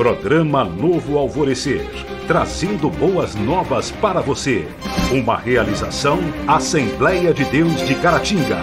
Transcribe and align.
Programa 0.00 0.64
Novo 0.64 1.18
Alvorecer, 1.18 1.82
trazendo 2.26 2.88
boas 2.88 3.34
novas 3.34 3.90
para 3.90 4.22
você. 4.22 4.66
Uma 5.12 5.36
realização 5.36 6.16
Assembleia 6.48 7.34
de 7.34 7.44
Deus 7.44 7.86
de 7.86 7.94
Caratinga. 8.00 8.56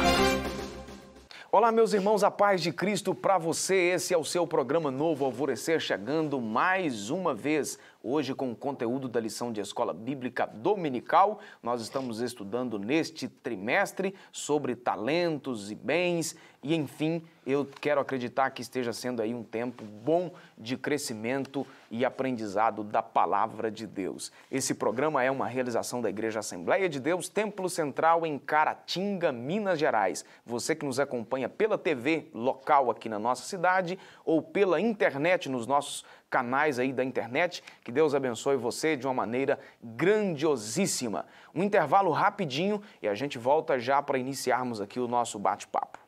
Olá, 1.52 1.72
meus 1.72 1.94
irmãos, 1.94 2.24
a 2.24 2.32
paz 2.32 2.60
de 2.60 2.72
Cristo 2.72 3.14
para 3.14 3.38
você. 3.38 3.76
Esse 3.76 4.16
é 4.16 4.18
o 4.18 4.24
seu 4.24 4.48
programa 4.48 4.90
Novo 4.90 5.26
Alvorecer, 5.26 5.80
chegando 5.80 6.42
mais 6.42 7.12
uma 7.12 7.36
vez 7.36 7.78
Hoje, 8.10 8.34
com 8.34 8.52
o 8.54 8.56
conteúdo 8.56 9.10
da 9.10 9.20
lição 9.20 9.52
de 9.52 9.60
escola 9.60 9.94
bíblica 9.94 10.46
dominical, 10.46 11.42
nós 11.62 11.82
estamos 11.82 12.22
estudando 12.22 12.80
neste 12.80 13.28
trimestre 13.28 14.16
sobre 14.32 14.78
talentos 14.78 15.72
e 15.72 15.76
bens, 15.76 16.34
e 16.64 16.76
enfim, 16.76 17.22
eu 17.46 17.66
quero 17.80 18.02
acreditar 18.02 18.50
que 18.50 18.62
esteja 18.62 18.92
sendo 18.92 19.22
aí 19.22 19.34
um 19.34 19.44
tempo 19.44 19.86
bom 19.86 20.32
de 20.58 20.76
crescimento 20.76 21.66
e 21.90 22.04
aprendizado 22.04 22.84
da 22.84 23.02
palavra 23.02 23.72
de 23.72 23.88
Deus. 23.88 24.32
Esse 24.52 24.74
programa 24.74 25.24
é 25.24 25.32
uma 25.32 25.48
realização 25.48 26.02
da 26.02 26.10
Igreja 26.10 26.40
Assembleia 26.40 26.90
de 26.90 27.00
Deus, 27.00 27.30
Templo 27.30 27.70
Central 27.70 28.26
em 28.26 28.38
Caratinga, 28.38 29.32
Minas 29.32 29.80
Gerais. 29.80 30.26
Você 30.46 30.76
que 30.76 30.86
nos 30.86 31.00
acompanha 31.00 31.48
pela 31.48 31.78
TV 31.78 32.28
local 32.34 32.92
aqui 32.92 33.08
na 33.08 33.20
nossa 33.20 33.44
cidade 33.44 33.98
ou 34.26 34.42
pela 34.42 34.82
internet 34.82 35.48
nos 35.48 35.68
nossos 35.68 36.04
canais 36.30 36.80
aí 36.80 36.92
da 36.92 37.04
internet. 37.04 37.64
Que 37.84 37.92
Deus 37.92 38.14
abençoe 38.14 38.58
você 38.58 38.98
de 38.98 39.08
uma 39.08 39.14
maneira 39.14 39.60
grandiosíssima. 39.82 41.26
Um 41.54 41.64
intervalo 41.64 42.12
rapidinho 42.12 42.82
e 43.02 43.08
a 43.08 43.16
gente 43.16 43.38
volta 43.38 43.80
já 43.80 44.02
para 44.02 44.18
iniciarmos 44.18 44.82
aqui 44.82 45.00
o 45.00 45.08
nosso 45.08 45.40
bate-papo. 45.40 46.07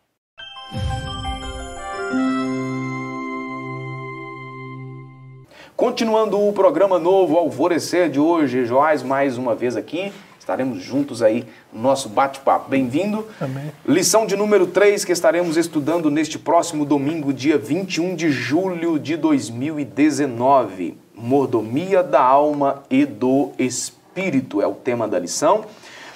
Continuando 5.76 6.40
o 6.48 6.52
programa 6.52 7.00
novo 7.00 7.38
Alvorecer 7.38 8.10
de 8.10 8.20
hoje, 8.20 8.66
Joás 8.66 9.02
mais 9.02 9.38
uma 9.38 9.56
vez 9.56 9.76
aqui 9.76 10.12
Estaremos 10.50 10.82
juntos 10.82 11.22
aí 11.22 11.46
no 11.72 11.80
nosso 11.80 12.10
bate-papo. 12.10 12.72
Bem-vindo. 12.72 13.24
Amém. 13.40 13.72
Lição 13.88 14.26
de 14.26 14.36
número 14.36 14.66
3 14.66 15.06
que 15.06 15.12
estaremos 15.12 15.58
estudando 15.58 16.10
neste 16.10 16.40
próximo 16.40 16.84
domingo, 16.86 17.32
dia 17.32 17.56
21 17.56 18.16
de 18.16 18.32
julho 18.32 18.98
de 18.98 19.16
2019. 19.16 20.98
Mordomia 21.14 22.02
da 22.02 22.24
alma 22.24 22.82
e 22.90 23.06
do 23.06 23.52
espírito 23.60 24.60
é 24.60 24.66
o 24.66 24.74
tema 24.74 25.08
da 25.08 25.20
lição. 25.20 25.66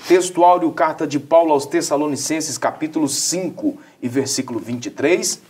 Textuário 0.07 0.69
Carta 0.73 1.07
de 1.07 1.17
Paulo 1.17 1.53
aos 1.53 1.65
Tessalonicenses, 1.65 2.57
capítulo 2.57 3.07
5 3.07 3.77
e 4.01 4.09
versículo 4.09 4.59
23. 4.59 5.41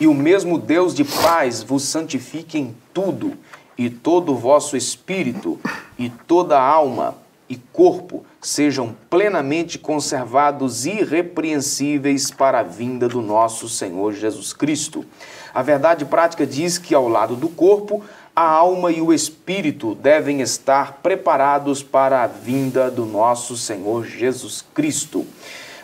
E 0.00 0.06
o 0.08 0.14
mesmo 0.14 0.58
Deus 0.58 0.92
de 0.92 1.04
paz 1.04 1.62
vos 1.62 1.84
santifique 1.84 2.58
em 2.58 2.74
tudo, 2.92 3.34
e 3.78 3.88
todo 3.88 4.32
o 4.32 4.36
vosso 4.36 4.76
espírito, 4.76 5.60
e 5.96 6.10
toda 6.10 6.60
alma, 6.60 7.14
e 7.48 7.56
corpo 7.72 8.24
sejam 8.40 8.96
plenamente 9.08 9.78
conservados 9.78 10.84
irrepreensíveis 10.84 12.32
para 12.32 12.60
a 12.60 12.64
vinda 12.64 13.08
do 13.08 13.22
nosso 13.22 13.68
Senhor 13.68 14.12
Jesus 14.12 14.52
Cristo. 14.52 15.04
A 15.54 15.62
verdade 15.62 16.04
prática 16.04 16.44
diz 16.44 16.78
que 16.78 16.94
ao 16.94 17.08
lado 17.08 17.36
do 17.36 17.48
corpo, 17.48 18.02
a 18.34 18.42
alma 18.42 18.90
e 18.90 19.00
o 19.00 19.12
espírito 19.12 19.94
devem 19.94 20.40
estar 20.40 21.00
preparados 21.02 21.82
para 21.82 22.22
a 22.22 22.26
vinda 22.26 22.90
do 22.90 23.04
nosso 23.04 23.56
Senhor 23.56 24.06
Jesus 24.06 24.64
Cristo. 24.74 25.26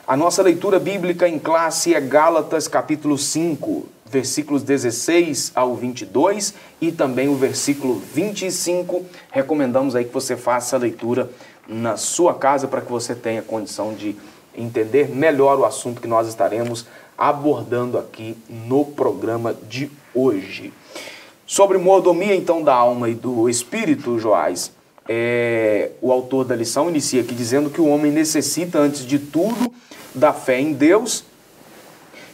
A 0.06 0.16
nossa 0.16 0.42
leitura 0.42 0.78
bíblica 0.78 1.28
em 1.28 1.38
classe 1.38 1.94
é 1.94 2.00
Gálatas 2.00 2.66
capítulo 2.66 3.18
5, 3.18 3.86
versículos 4.06 4.62
16 4.62 5.52
ao 5.54 5.74
22 5.76 6.54
e 6.80 6.90
também 6.90 7.28
o 7.28 7.36
versículo 7.36 7.96
25. 8.14 9.04
Recomendamos 9.30 9.94
aí 9.94 10.06
que 10.06 10.14
você 10.14 10.34
faça 10.34 10.76
a 10.76 10.78
leitura 10.78 11.30
na 11.68 11.98
sua 11.98 12.32
casa 12.32 12.66
para 12.66 12.80
que 12.80 12.90
você 12.90 13.14
tenha 13.14 13.42
condição 13.42 13.92
de 13.92 14.16
entender 14.56 15.10
melhor 15.10 15.58
o 15.58 15.66
assunto 15.66 16.00
que 16.00 16.08
nós 16.08 16.26
estaremos 16.26 16.86
abordando 17.18 17.98
aqui 17.98 18.38
no 18.48 18.86
programa 18.86 19.54
de 19.68 19.90
hoje. 20.14 20.72
Sobre 21.50 21.78
mordomia, 21.78 22.34
então, 22.36 22.62
da 22.62 22.74
alma 22.74 23.08
e 23.08 23.14
do 23.14 23.48
espírito, 23.48 24.18
Joás, 24.18 24.70
é, 25.08 25.92
o 26.02 26.12
autor 26.12 26.44
da 26.44 26.54
lição 26.54 26.90
inicia 26.90 27.22
aqui 27.22 27.34
dizendo 27.34 27.70
que 27.70 27.80
o 27.80 27.86
homem 27.86 28.12
necessita, 28.12 28.78
antes 28.78 29.06
de 29.06 29.18
tudo, 29.18 29.72
da 30.14 30.34
fé 30.34 30.60
em 30.60 30.74
Deus, 30.74 31.24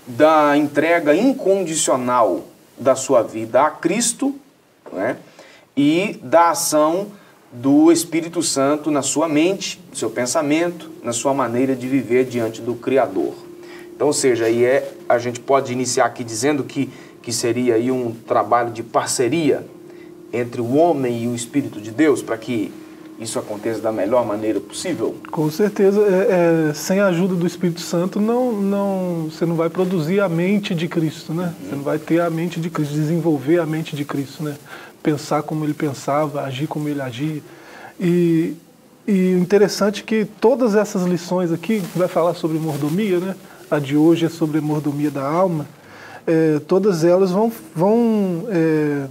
da 0.04 0.56
entrega 0.56 1.14
incondicional 1.14 2.42
da 2.76 2.96
sua 2.96 3.22
vida 3.22 3.62
a 3.62 3.70
Cristo 3.70 4.34
né, 4.92 5.16
e 5.76 6.18
da 6.20 6.50
ação 6.50 7.06
do 7.52 7.92
Espírito 7.92 8.42
Santo 8.42 8.90
na 8.90 9.00
sua 9.00 9.28
mente, 9.28 9.80
no 9.90 9.96
seu 9.96 10.10
pensamento, 10.10 10.90
na 11.04 11.12
sua 11.12 11.32
maneira 11.32 11.76
de 11.76 11.86
viver 11.86 12.24
diante 12.24 12.60
do 12.60 12.74
Criador. 12.74 13.32
Então, 13.94 14.08
ou 14.08 14.12
seja, 14.12 14.46
aí 14.46 14.64
é, 14.64 14.92
a 15.08 15.18
gente 15.18 15.38
pode 15.38 15.72
iniciar 15.72 16.06
aqui 16.06 16.24
dizendo 16.24 16.64
que, 16.64 16.90
que 17.24 17.32
seria 17.32 17.76
aí 17.76 17.90
um 17.90 18.12
trabalho 18.12 18.70
de 18.70 18.82
parceria 18.82 19.64
entre 20.30 20.60
o 20.60 20.74
homem 20.76 21.24
e 21.24 21.26
o 21.26 21.34
Espírito 21.34 21.80
de 21.80 21.90
Deus 21.90 22.22
para 22.22 22.36
que 22.36 22.70
isso 23.18 23.38
aconteça 23.38 23.80
da 23.80 23.90
melhor 23.90 24.26
maneira 24.26 24.60
possível? 24.60 25.14
Com 25.30 25.50
certeza, 25.50 26.02
é, 26.02 26.68
é, 26.70 26.74
sem 26.74 27.00
a 27.00 27.06
ajuda 27.06 27.34
do 27.34 27.46
Espírito 27.46 27.80
Santo, 27.80 28.20
não, 28.20 28.52
não, 28.52 29.28
você 29.30 29.46
não 29.46 29.54
vai 29.54 29.70
produzir 29.70 30.20
a 30.20 30.28
mente 30.28 30.74
de 30.74 30.86
Cristo, 30.86 31.32
né? 31.32 31.44
Uhum. 31.44 31.68
Você 31.68 31.76
não 31.76 31.82
vai 31.82 31.98
ter 31.98 32.20
a 32.20 32.28
mente 32.28 32.60
de 32.60 32.68
Cristo, 32.68 32.92
desenvolver 32.92 33.58
a 33.58 33.64
mente 33.64 33.96
de 33.96 34.04
Cristo, 34.04 34.42
né? 34.42 34.56
pensar 35.02 35.42
como 35.42 35.64
ele 35.64 35.74
pensava, 35.74 36.42
agir 36.42 36.66
como 36.66 36.88
ele 36.88 37.00
agia. 37.00 37.42
E, 37.98 38.54
e 39.06 39.30
interessante 39.32 40.02
que 40.02 40.24
todas 40.24 40.74
essas 40.74 41.04
lições 41.04 41.52
aqui, 41.52 41.82
vai 41.94 42.08
falar 42.08 42.34
sobre 42.34 42.58
mordomia, 42.58 43.18
né? 43.18 43.36
a 43.70 43.78
de 43.78 43.96
hoje 43.96 44.26
é 44.26 44.28
sobre 44.28 44.60
mordomia 44.60 45.10
da 45.10 45.22
alma, 45.22 45.66
é, 46.26 46.60
todas 46.66 47.04
elas 47.04 47.30
vão, 47.30 47.52
vão 47.74 48.46
é, 48.48 49.06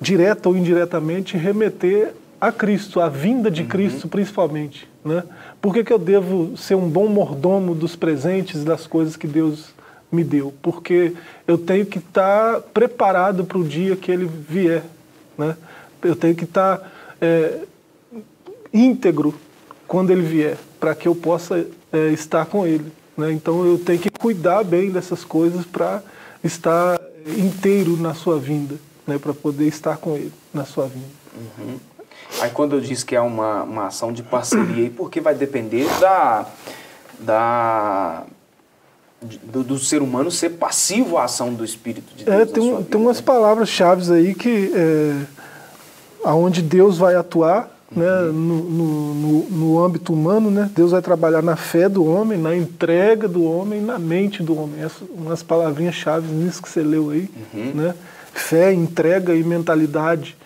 direta 0.00 0.48
ou 0.48 0.56
indiretamente, 0.56 1.36
remeter 1.36 2.12
a 2.40 2.52
Cristo, 2.52 3.00
a 3.00 3.08
vinda 3.08 3.50
de 3.50 3.62
uhum. 3.62 3.68
Cristo 3.68 4.08
principalmente. 4.08 4.88
Né? 5.04 5.22
Por 5.60 5.72
que, 5.74 5.84
que 5.84 5.92
eu 5.92 5.98
devo 5.98 6.56
ser 6.56 6.74
um 6.74 6.88
bom 6.88 7.08
mordomo 7.08 7.74
dos 7.74 7.96
presentes 7.96 8.64
das 8.64 8.86
coisas 8.86 9.16
que 9.16 9.26
Deus 9.26 9.74
me 10.10 10.22
deu? 10.22 10.52
Porque 10.62 11.14
eu 11.46 11.58
tenho 11.58 11.86
que 11.86 11.98
estar 11.98 12.60
preparado 12.72 13.44
para 13.44 13.58
o 13.58 13.64
dia 13.64 13.96
que 13.96 14.10
Ele 14.10 14.26
vier. 14.26 14.82
Né? 15.36 15.56
Eu 16.02 16.14
tenho 16.14 16.34
que 16.34 16.44
estar 16.44 16.90
é, 17.20 17.60
íntegro 18.72 19.34
quando 19.86 20.10
ele 20.10 20.22
vier, 20.22 20.56
para 20.80 20.94
que 20.94 21.06
eu 21.06 21.14
possa 21.14 21.64
é, 21.92 22.08
estar 22.08 22.46
com 22.46 22.66
ele. 22.66 22.92
Né? 23.16 23.32
Então 23.32 23.64
eu 23.64 23.78
tenho 23.78 23.98
que 23.98 24.10
cuidar 24.10 24.64
bem 24.64 24.90
dessas 24.90 25.24
coisas 25.24 25.64
para 25.64 26.02
estar 26.44 27.00
inteiro 27.26 27.96
na 27.96 28.14
sua 28.14 28.38
vinda, 28.38 28.76
né? 29.06 29.18
para 29.18 29.32
poder 29.32 29.66
estar 29.66 29.96
com 29.96 30.14
ele 30.14 30.32
na 30.52 30.64
sua 30.64 30.86
vinda. 30.86 31.06
Uhum. 31.34 31.78
Aí 32.40 32.50
quando 32.50 32.76
eu 32.76 32.80
disse 32.80 33.04
que 33.04 33.16
é 33.16 33.20
uma, 33.20 33.62
uma 33.62 33.86
ação 33.86 34.12
de 34.12 34.22
parceria, 34.22 34.90
porque 34.96 35.20
vai 35.20 35.34
depender 35.34 35.86
da, 35.98 36.46
da 37.18 38.24
do, 39.42 39.64
do, 39.64 39.78
ser 39.78 40.02
humano 40.02 40.30
ser 40.30 40.50
passivo 40.50 41.16
à 41.16 41.24
ação 41.24 41.54
do 41.54 41.64
Espírito 41.64 42.14
de 42.14 42.24
Deus. 42.24 42.36
É, 42.36 42.44
tem, 42.44 42.70
vida, 42.70 42.86
tem 42.90 43.00
umas 43.00 43.18
né? 43.18 43.22
palavras-chave 43.24 44.12
aí 44.12 44.34
que 44.34 44.70
é, 44.74 45.26
aonde 46.24 46.60
Deus 46.60 46.98
vai 46.98 47.14
atuar 47.14 47.73
né, 47.96 48.22
no, 48.32 48.32
no, 48.32 49.14
no, 49.14 49.50
no, 49.50 49.84
âmbito 49.84 50.12
humano, 50.12 50.50
né, 50.50 50.70
Deus 50.74 50.90
vai 50.90 51.02
trabalhar 51.02 51.42
na 51.42 51.56
fé 51.56 51.88
do 51.88 52.04
homem, 52.04 52.38
na 52.38 52.54
entrega 52.56 53.28
do 53.28 53.44
homem, 53.44 53.80
na 53.80 53.98
mente 53.98 54.42
do 54.42 54.58
homem. 54.58 54.82
Essas 54.82 55.08
umas 55.08 55.42
palavrinhas-chave 55.42 56.26
nisso 56.32 56.62
que 56.62 56.68
você 56.68 56.82
leu 56.82 57.10
aí. 57.10 57.30
Uhum. 57.52 57.72
Né? 57.74 57.94
Fé, 58.32 58.72
entrega 58.72 59.34
e 59.34 59.44
mentalidade. 59.44 60.36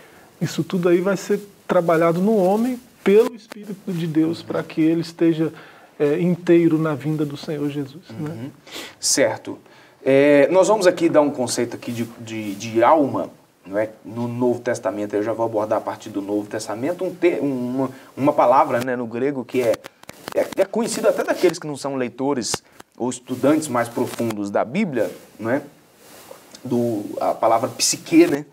Isso 0.40 0.62
tudo 0.62 0.88
aí 0.88 1.00
vai 1.00 1.16
ser 1.16 1.40
trabalhado 1.66 2.20
no 2.20 2.36
homem 2.36 2.78
pelo 3.02 3.34
Espírito 3.34 3.92
de 3.92 4.06
Deus, 4.06 4.42
para 4.42 4.62
que 4.62 4.80
ele 4.80 5.00
esteja 5.00 5.52
é, 5.98 6.20
inteiro 6.20 6.78
na 6.78 6.94
vinda 6.94 7.24
do 7.24 7.36
Senhor 7.36 7.68
Jesus. 7.70 8.02
Né? 8.10 8.16
Uhum. 8.30 8.34
Né? 8.34 8.50
Certo. 9.00 9.58
É, 10.04 10.48
nós 10.50 10.68
vamos 10.68 10.86
aqui 10.86 11.08
dar 11.08 11.20
um 11.20 11.30
conceito 11.30 11.74
aqui 11.74 11.90
de, 11.90 12.04
de, 12.20 12.54
de, 12.54 12.82
alma, 12.82 13.30
não 13.68 13.78
é? 13.78 13.90
no 14.04 14.26
Novo 14.26 14.60
Testamento, 14.60 15.14
eu 15.14 15.22
já 15.22 15.32
vou 15.32 15.44
abordar 15.44 15.78
a 15.78 15.80
partir 15.80 16.08
do 16.08 16.22
Novo 16.22 16.48
Testamento, 16.48 17.04
um 17.04 17.14
ter, 17.14 17.40
uma, 17.40 17.90
uma 18.16 18.32
palavra 18.32 18.80
né, 18.80 18.96
no 18.96 19.06
grego 19.06 19.44
que 19.44 19.60
é, 19.60 19.74
é, 20.34 20.46
é 20.56 20.64
conhecida 20.64 21.10
até 21.10 21.22
daqueles 21.22 21.58
que 21.58 21.66
não 21.66 21.76
são 21.76 21.94
leitores 21.94 22.52
ou 22.96 23.10
estudantes 23.10 23.68
mais 23.68 23.88
profundos 23.88 24.50
da 24.50 24.64
Bíblia, 24.64 25.10
não 25.38 25.50
é? 25.50 25.62
do, 26.64 27.04
a 27.20 27.34
palavra 27.34 27.68
psique, 27.68 28.26
né? 28.26 28.44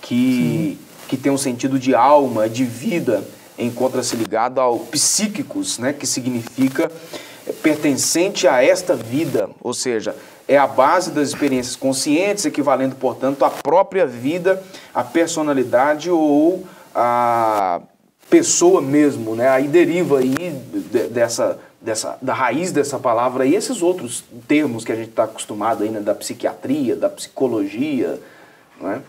que, 0.00 0.78
que 1.06 1.16
tem 1.16 1.30
um 1.30 1.38
sentido 1.38 1.78
de 1.78 1.94
alma, 1.94 2.48
de 2.48 2.64
vida, 2.64 3.22
encontra-se 3.58 4.16
ligado 4.16 4.60
ao 4.60 4.78
psíquicos, 4.78 5.78
né, 5.78 5.92
que 5.92 6.06
significa 6.06 6.90
pertencente 7.62 8.48
a 8.48 8.62
esta 8.64 8.96
vida, 8.96 9.48
ou 9.60 9.74
seja, 9.74 10.16
é 10.52 10.58
a 10.58 10.66
base 10.66 11.10
das 11.10 11.28
experiências 11.28 11.74
conscientes, 11.74 12.44
equivalendo, 12.44 12.94
portanto, 12.94 13.42
à 13.42 13.48
própria 13.48 14.06
vida, 14.06 14.62
à 14.94 15.02
personalidade 15.02 16.10
ou 16.10 16.66
à 16.94 17.80
pessoa 18.28 18.82
mesmo, 18.82 19.34
né? 19.34 19.48
Aí 19.48 19.66
deriva 19.66 20.18
aí 20.18 20.50
dessa, 21.10 21.58
dessa, 21.80 22.18
da 22.20 22.34
raiz 22.34 22.70
dessa 22.70 22.98
palavra 22.98 23.46
e 23.46 23.54
esses 23.54 23.80
outros 23.80 24.24
termos 24.46 24.84
que 24.84 24.92
a 24.92 24.94
gente 24.94 25.08
está 25.08 25.24
acostumado 25.24 25.84
ainda 25.84 26.00
né? 26.00 26.04
da 26.04 26.14
psiquiatria, 26.14 26.96
da 26.96 27.08
psicologia, 27.08 28.20
não 28.78 28.92
é? 28.92 29.00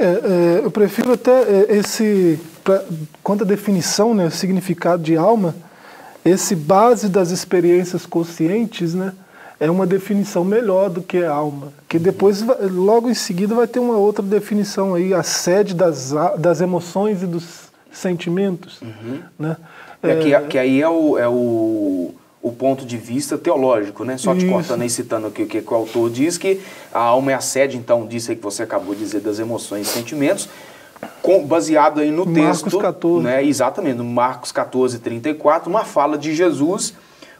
É, 0.00 0.04
é, 0.04 0.60
eu 0.64 0.70
prefiro 0.70 1.12
até 1.12 1.42
é, 1.42 1.76
esse, 1.76 2.40
pra, 2.64 2.82
quanto 3.22 3.44
à 3.44 3.46
definição, 3.46 4.14
né, 4.14 4.26
o 4.26 4.30
significado 4.32 5.02
de 5.02 5.16
alma, 5.16 5.54
esse 6.24 6.56
base 6.56 7.08
das 7.08 7.30
experiências 7.30 8.04
conscientes, 8.04 8.94
né, 8.94 9.12
é 9.60 9.70
uma 9.70 9.86
definição 9.86 10.44
melhor 10.44 10.88
do 10.88 11.02
que 11.02 11.24
alma, 11.24 11.72
que 11.88 11.98
depois, 11.98 12.44
logo 12.60 13.10
em 13.10 13.14
seguida, 13.14 13.54
vai 13.54 13.66
ter 13.66 13.80
uma 13.80 13.96
outra 13.96 14.22
definição 14.22 14.94
aí, 14.94 15.12
a 15.12 15.22
sede 15.22 15.74
das, 15.74 16.14
das 16.38 16.60
emoções 16.60 17.22
e 17.22 17.26
dos 17.26 17.68
sentimentos, 17.90 18.80
uhum. 18.80 19.20
né? 19.38 19.56
É, 20.00 20.14
que, 20.16 20.32
é, 20.32 20.40
que 20.42 20.58
aí 20.58 20.80
é 20.80 20.88
o, 20.88 21.18
é 21.18 21.28
o 21.28 22.14
o 22.40 22.52
ponto 22.52 22.86
de 22.86 22.96
vista 22.96 23.36
teológico, 23.36 24.04
né? 24.04 24.16
Só 24.16 24.32
te 24.34 24.44
Isso. 24.44 24.52
cortando 24.52 24.84
e 24.84 24.90
citando 24.90 25.26
aqui 25.26 25.42
o 25.42 25.46
que, 25.46 25.60
que 25.60 25.72
o 25.72 25.76
autor 25.76 26.08
diz, 26.08 26.38
que 26.38 26.60
a 26.92 27.00
alma 27.00 27.32
é 27.32 27.34
a 27.34 27.40
sede, 27.40 27.76
então, 27.76 28.06
disso 28.06 28.30
aí 28.30 28.36
que 28.36 28.42
você 28.42 28.62
acabou 28.62 28.94
de 28.94 29.00
dizer, 29.00 29.20
das 29.20 29.38
emoções 29.38 29.88
e 29.88 29.90
sentimentos, 29.90 30.48
com, 31.20 31.44
baseado 31.44 32.00
aí 32.00 32.10
no 32.10 32.24
Marcos 32.24 32.62
texto. 32.62 32.78
14. 32.78 33.24
Né? 33.24 33.44
Exatamente, 33.44 33.96
no 33.96 34.04
Marcos 34.04 34.52
14, 34.52 34.98
34, 35.00 35.68
uma 35.68 35.84
fala 35.84 36.16
de 36.16 36.34
Jesus 36.34 36.94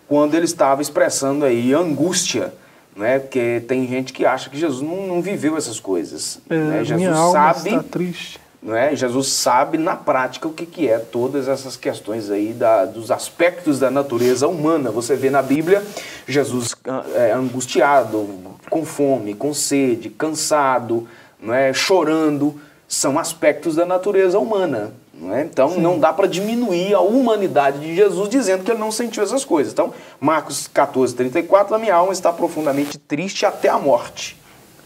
quando 0.09 0.35
ele 0.35 0.47
estava 0.47 0.83
expressando 0.83 1.45
aí 1.45 1.73
angústia, 1.73 2.53
né? 2.97 3.19
Porque 3.19 3.63
tem 3.69 3.87
gente 3.87 4.13
que 4.13 4.27
acha 4.27 4.51
que 4.51 4.59
Jesus 4.59 4.83
não, 4.83 5.07
não 5.07 5.23
viveu 5.23 5.57
essas 5.57 5.79
coisas. 5.79 6.41
É, 6.49 6.57
né? 6.57 6.85
Jesus 6.85 7.17
sabe. 7.33 7.71
Está 7.71 7.83
triste 7.83 8.41
não 8.63 8.77
é? 8.77 8.95
Jesus 8.95 9.29
sabe 9.29 9.79
na 9.79 9.95
prática 9.95 10.49
o 10.49 10.53
que, 10.53 10.67
que 10.67 10.89
é 10.89 10.99
todas 10.99 11.49
essas 11.49 11.77
questões 11.77 12.31
aí 12.31 12.53
da, 12.53 12.85
dos 12.85 13.11
aspectos 13.11 13.79
da 13.79 13.91
natureza 13.91 14.49
humana. 14.49 14.91
Você 14.91 15.15
vê 15.15 15.31
na 15.31 15.43
Bíblia 15.43 15.83
Jesus 16.27 16.75
ah, 16.85 17.05
é, 17.15 17.33
angustiado, 17.33 18.29
com 18.69 18.85
fome, 18.85 19.35
com 19.35 19.55
sede, 19.55 20.11
cansado, 20.11 21.07
não 21.41 21.55
é? 21.55 21.73
chorando. 21.73 22.61
São 22.89 23.19
aspectos 23.19 23.77
da 23.77 23.87
natureza 23.87 24.39
humana. 24.39 24.93
Não 25.21 25.35
é? 25.35 25.43
Então 25.43 25.71
Sim. 25.71 25.81
não 25.81 25.99
dá 25.99 26.13
para 26.13 26.27
diminuir 26.27 26.95
a 26.95 27.01
humanidade 27.01 27.81
de 27.81 27.95
Jesus 27.95 28.29
dizendo 28.29 28.63
que 28.63 28.71
ele 28.71 28.79
não 28.79 28.93
sentiu 28.93 29.23
essas 29.23 29.45
coisas. 29.45 29.73
Então, 29.73 29.93
Marcos 30.21 30.69
14, 30.69 31.15
34, 31.15 31.75
a 31.75 31.79
minha 31.79 31.95
alma 31.95 32.13
está 32.13 32.33
profundamente 32.33 32.99
triste 32.99 33.45
até 33.45 33.69
a 33.69 33.79
morte. 33.79 34.37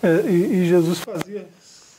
É, 0.02 0.22
e, 0.26 0.62
e 0.62 0.66
Jesus 0.66 1.00
fazia 1.00 1.46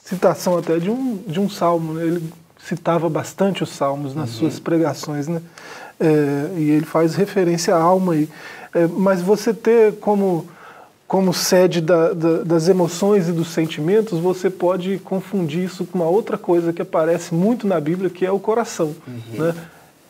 citação 0.04 0.58
até 0.58 0.78
de 0.78 0.90
um, 0.90 1.18
de 1.26 1.40
um 1.40 1.50
salmo. 1.50 1.94
Né? 1.94 2.06
Ele 2.06 2.34
citava 2.58 3.10
bastante 3.10 3.64
os 3.64 3.70
salmos 3.70 4.16
nas 4.16 4.32
uhum. 4.32 4.40
suas 4.40 4.60
pregações, 4.60 5.28
né? 5.28 5.42
É, 6.00 6.58
e 6.58 6.72
ele 6.72 6.86
faz 6.86 7.16
referência 7.16 7.76
à 7.76 7.80
alma 7.80 8.14
aí. 8.14 8.30
É, 8.74 8.88
mas 8.88 9.22
você 9.22 9.54
ter 9.54 9.94
como, 10.00 10.48
como 11.08 11.34
sede 11.34 11.82
da, 11.82 12.14
da, 12.14 12.44
das 12.44 12.68
emoções 12.68 13.28
e 13.28 13.32
dos 13.32 13.50
sentimentos, 13.50 14.20
você 14.20 14.50
pode 14.50 14.98
confundir 15.00 15.64
isso 15.66 15.86
com 15.86 16.00
uma 16.00 16.08
outra 16.08 16.38
coisa 16.38 16.74
que 16.74 16.82
aparece 16.82 17.34
muito 17.34 17.68
na 17.68 17.80
Bíblia, 17.80 18.10
que 18.10 18.26
é 18.26 18.32
o 18.32 18.40
coração, 18.40 18.96
uhum. 19.08 19.44
né? 19.46 19.56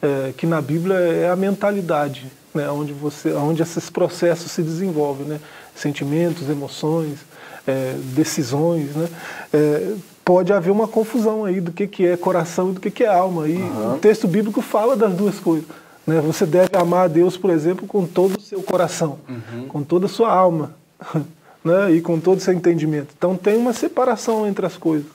É, 0.01 0.33
que 0.35 0.45
na 0.45 0.61
Bíblia 0.61 0.95
é 0.95 1.29
a 1.29 1.35
mentalidade, 1.35 2.29
né? 2.53 2.69
onde, 2.69 2.91
você, 2.91 3.31
onde 3.31 3.61
esses 3.61 3.89
processos 3.89 4.51
se 4.51 4.61
desenvolvem, 4.61 5.25
né? 5.25 5.39
sentimentos, 5.73 6.49
emoções 6.49 7.19
é, 7.65 7.95
decisões, 8.13 8.95
né? 8.95 9.07
É, 9.53 9.93
pode 10.23 10.53
haver 10.53 10.71
uma 10.71 10.87
confusão 10.87 11.45
aí 11.45 11.59
do 11.59 11.71
que, 11.71 11.87
que 11.87 12.05
é 12.05 12.15
coração 12.15 12.71
e 12.71 12.73
do 12.73 12.79
que, 12.79 12.91
que 12.91 13.03
é 13.03 13.07
alma. 13.07 13.47
E 13.47 13.55
uhum. 13.55 13.95
o 13.95 13.97
texto 13.99 14.27
bíblico 14.27 14.61
fala 14.61 14.95
das 14.95 15.13
duas 15.13 15.39
coisas. 15.39 15.65
Né? 16.05 16.21
Você 16.21 16.45
deve 16.45 16.75
amar 16.77 17.05
a 17.05 17.07
Deus, 17.07 17.37
por 17.37 17.49
exemplo, 17.49 17.87
com 17.87 18.05
todo 18.05 18.37
o 18.37 18.41
seu 18.41 18.61
coração, 18.61 19.19
uhum. 19.27 19.67
com 19.67 19.83
toda 19.83 20.05
a 20.05 20.09
sua 20.09 20.33
alma 20.33 20.82
né? 21.63 21.91
e 21.91 22.01
com 22.01 22.19
todo 22.19 22.37
o 22.37 22.41
seu 22.41 22.53
entendimento. 22.53 23.13
Então 23.17 23.35
tem 23.35 23.55
uma 23.57 23.73
separação 23.73 24.47
entre 24.47 24.65
as 24.65 24.77
coisas. 24.77 25.07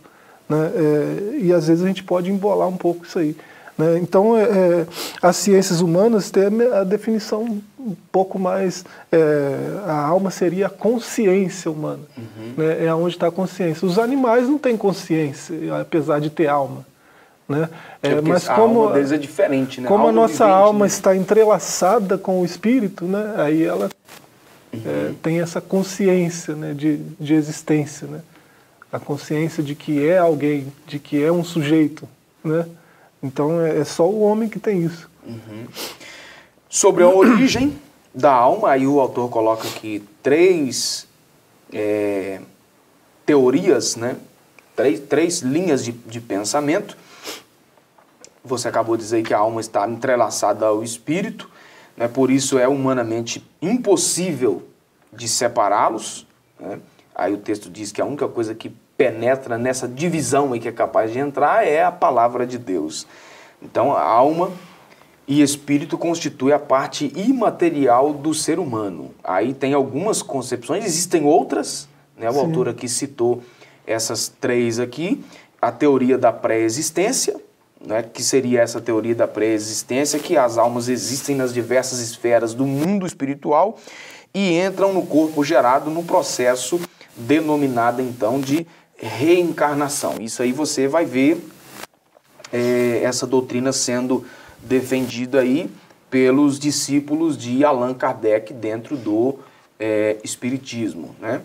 Né? 0.48 0.72
É, 0.74 1.38
e 1.38 1.52
às 1.52 1.68
vezes 1.68 1.84
a 1.84 1.88
gente 1.88 2.02
pode 2.02 2.30
embolar 2.30 2.68
um 2.68 2.76
pouco 2.76 3.04
isso 3.04 3.18
aí. 3.18 3.36
Né? 3.78 3.98
Então, 3.98 4.36
é, 4.36 4.42
é, 4.42 4.86
as 5.22 5.36
ciências 5.36 5.80
humanas 5.80 6.30
têm 6.30 6.46
a 6.74 6.82
definição 6.82 7.60
um 7.78 7.94
pouco 8.10 8.36
mais. 8.36 8.84
É, 9.12 9.56
a 9.86 10.04
alma 10.04 10.32
seria 10.32 10.66
a 10.66 10.70
consciência 10.70 11.70
humana, 11.70 12.00
uhum. 12.16 12.54
né? 12.56 12.84
é 12.84 12.92
onde 12.92 13.14
está 13.14 13.28
a 13.28 13.30
consciência. 13.30 13.86
Os 13.86 13.98
animais 13.98 14.48
não 14.48 14.58
têm 14.58 14.76
consciência, 14.76 15.56
apesar 15.80 16.18
de 16.18 16.28
ter 16.28 16.48
alma. 16.48 16.84
Né? 17.48 17.68
É, 18.02 18.20
mas 18.20 18.48
a 18.48 18.56
como 18.56 18.80
alma 18.80 18.94
deles 18.94 19.12
é 19.12 19.16
diferente, 19.16 19.80
né? 19.80 19.88
Como 19.88 20.06
a, 20.06 20.10
a 20.10 20.12
nossa 20.12 20.44
vivente, 20.44 20.62
alma 20.62 20.80
né? 20.80 20.86
está 20.86 21.16
entrelaçada 21.16 22.18
com 22.18 22.42
o 22.42 22.44
espírito, 22.44 23.06
né? 23.06 23.34
aí 23.38 23.62
ela 23.62 23.88
é, 24.72 25.12
tem 25.22 25.40
essa 25.40 25.60
consciência 25.60 26.54
né? 26.54 26.74
de, 26.74 26.98
de 27.18 27.34
existência, 27.34 28.06
né? 28.06 28.22
a 28.92 28.98
consciência 28.98 29.62
de 29.62 29.74
que 29.74 30.06
é 30.06 30.18
alguém, 30.18 30.72
de 30.86 30.98
que 30.98 31.22
é 31.22 31.30
um 31.30 31.44
sujeito, 31.44 32.08
né? 32.42 32.66
Então 33.22 33.60
é, 33.60 33.80
é 33.80 33.84
só 33.84 34.08
o 34.08 34.20
homem 34.20 34.48
que 34.48 34.58
tem 34.58 34.82
isso. 34.82 35.10
Uhum. 35.26 35.66
Sobre 36.68 37.02
a 37.02 37.08
origem 37.08 37.78
da 38.14 38.32
alma, 38.32 38.70
aí 38.70 38.86
o 38.86 39.00
autor 39.00 39.28
coloca 39.28 39.68
aqui 39.68 40.02
três 40.22 41.06
é, 41.72 42.40
teorias, 43.26 43.96
né? 43.96 44.16
três, 44.74 45.00
três 45.00 45.38
linhas 45.40 45.84
de, 45.84 45.92
de 45.92 46.20
pensamento. 46.20 46.96
Você 48.44 48.68
acabou 48.68 48.96
de 48.96 49.02
dizer 49.02 49.22
que 49.22 49.34
a 49.34 49.38
alma 49.38 49.60
está 49.60 49.88
entrelaçada 49.88 50.66
ao 50.66 50.82
espírito, 50.82 51.50
né? 51.98 52.08
por 52.08 52.30
isso 52.30 52.58
é 52.58 52.68
humanamente 52.68 53.44
impossível 53.60 54.62
de 55.12 55.28
separá-los. 55.28 56.26
Né? 56.58 56.78
Aí 57.14 57.34
o 57.34 57.38
texto 57.38 57.68
diz 57.68 57.90
que 57.90 58.00
a 58.00 58.04
única 58.04 58.28
coisa 58.28 58.54
que 58.54 58.72
penetra 58.96 59.58
nessa 59.58 59.86
divisão 59.86 60.54
e 60.54 60.60
que 60.60 60.68
é 60.68 60.72
capaz 60.72 61.12
de 61.12 61.18
entrar 61.18 61.66
é 61.66 61.82
a 61.82 61.92
palavra 61.92 62.46
de 62.46 62.58
Deus. 62.58 63.06
Então, 63.60 63.92
a 63.92 64.02
alma 64.02 64.52
e 65.26 65.42
espírito 65.42 65.98
constitui 65.98 66.52
a 66.52 66.58
parte 66.58 67.12
imaterial 67.14 68.12
do 68.12 68.32
ser 68.32 68.58
humano. 68.58 69.10
Aí 69.22 69.52
tem 69.52 69.74
algumas 69.74 70.22
concepções, 70.22 70.84
existem 70.84 71.24
outras, 71.24 71.88
né? 72.16 72.30
O 72.30 72.32
Sim. 72.32 72.38
autor 72.40 72.68
aqui 72.68 72.88
citou 72.88 73.42
essas 73.86 74.28
três 74.28 74.78
aqui, 74.78 75.22
a 75.60 75.70
teoria 75.70 76.16
da 76.16 76.32
pré-existência, 76.32 77.36
né, 77.84 78.02
que 78.02 78.22
seria 78.22 78.60
essa 78.60 78.80
teoria 78.80 79.14
da 79.14 79.28
pré-existência, 79.28 80.18
que 80.18 80.36
as 80.36 80.58
almas 80.58 80.88
existem 80.88 81.36
nas 81.36 81.52
diversas 81.52 82.00
esferas 82.00 82.54
do 82.54 82.66
mundo 82.66 83.06
espiritual 83.06 83.78
e 84.34 84.58
entram 84.58 84.92
no 84.92 85.06
corpo 85.06 85.44
gerado 85.44 85.90
no 85.90 86.02
processo 86.02 86.80
denominado 87.16 88.02
então 88.02 88.40
de 88.40 88.66
reencarnação. 88.96 90.16
Isso 90.20 90.42
aí 90.42 90.52
você 90.52 90.88
vai 90.88 91.04
ver 91.04 91.42
é, 92.52 93.00
essa 93.02 93.26
doutrina 93.26 93.72
sendo 93.72 94.24
defendida 94.62 95.40
aí 95.40 95.70
pelos 96.10 96.58
discípulos 96.58 97.36
de 97.36 97.64
Allan 97.64 97.94
Kardec 97.94 98.52
dentro 98.52 98.96
do 98.96 99.38
é, 99.78 100.16
Espiritismo. 100.24 101.14
Né? 101.20 101.42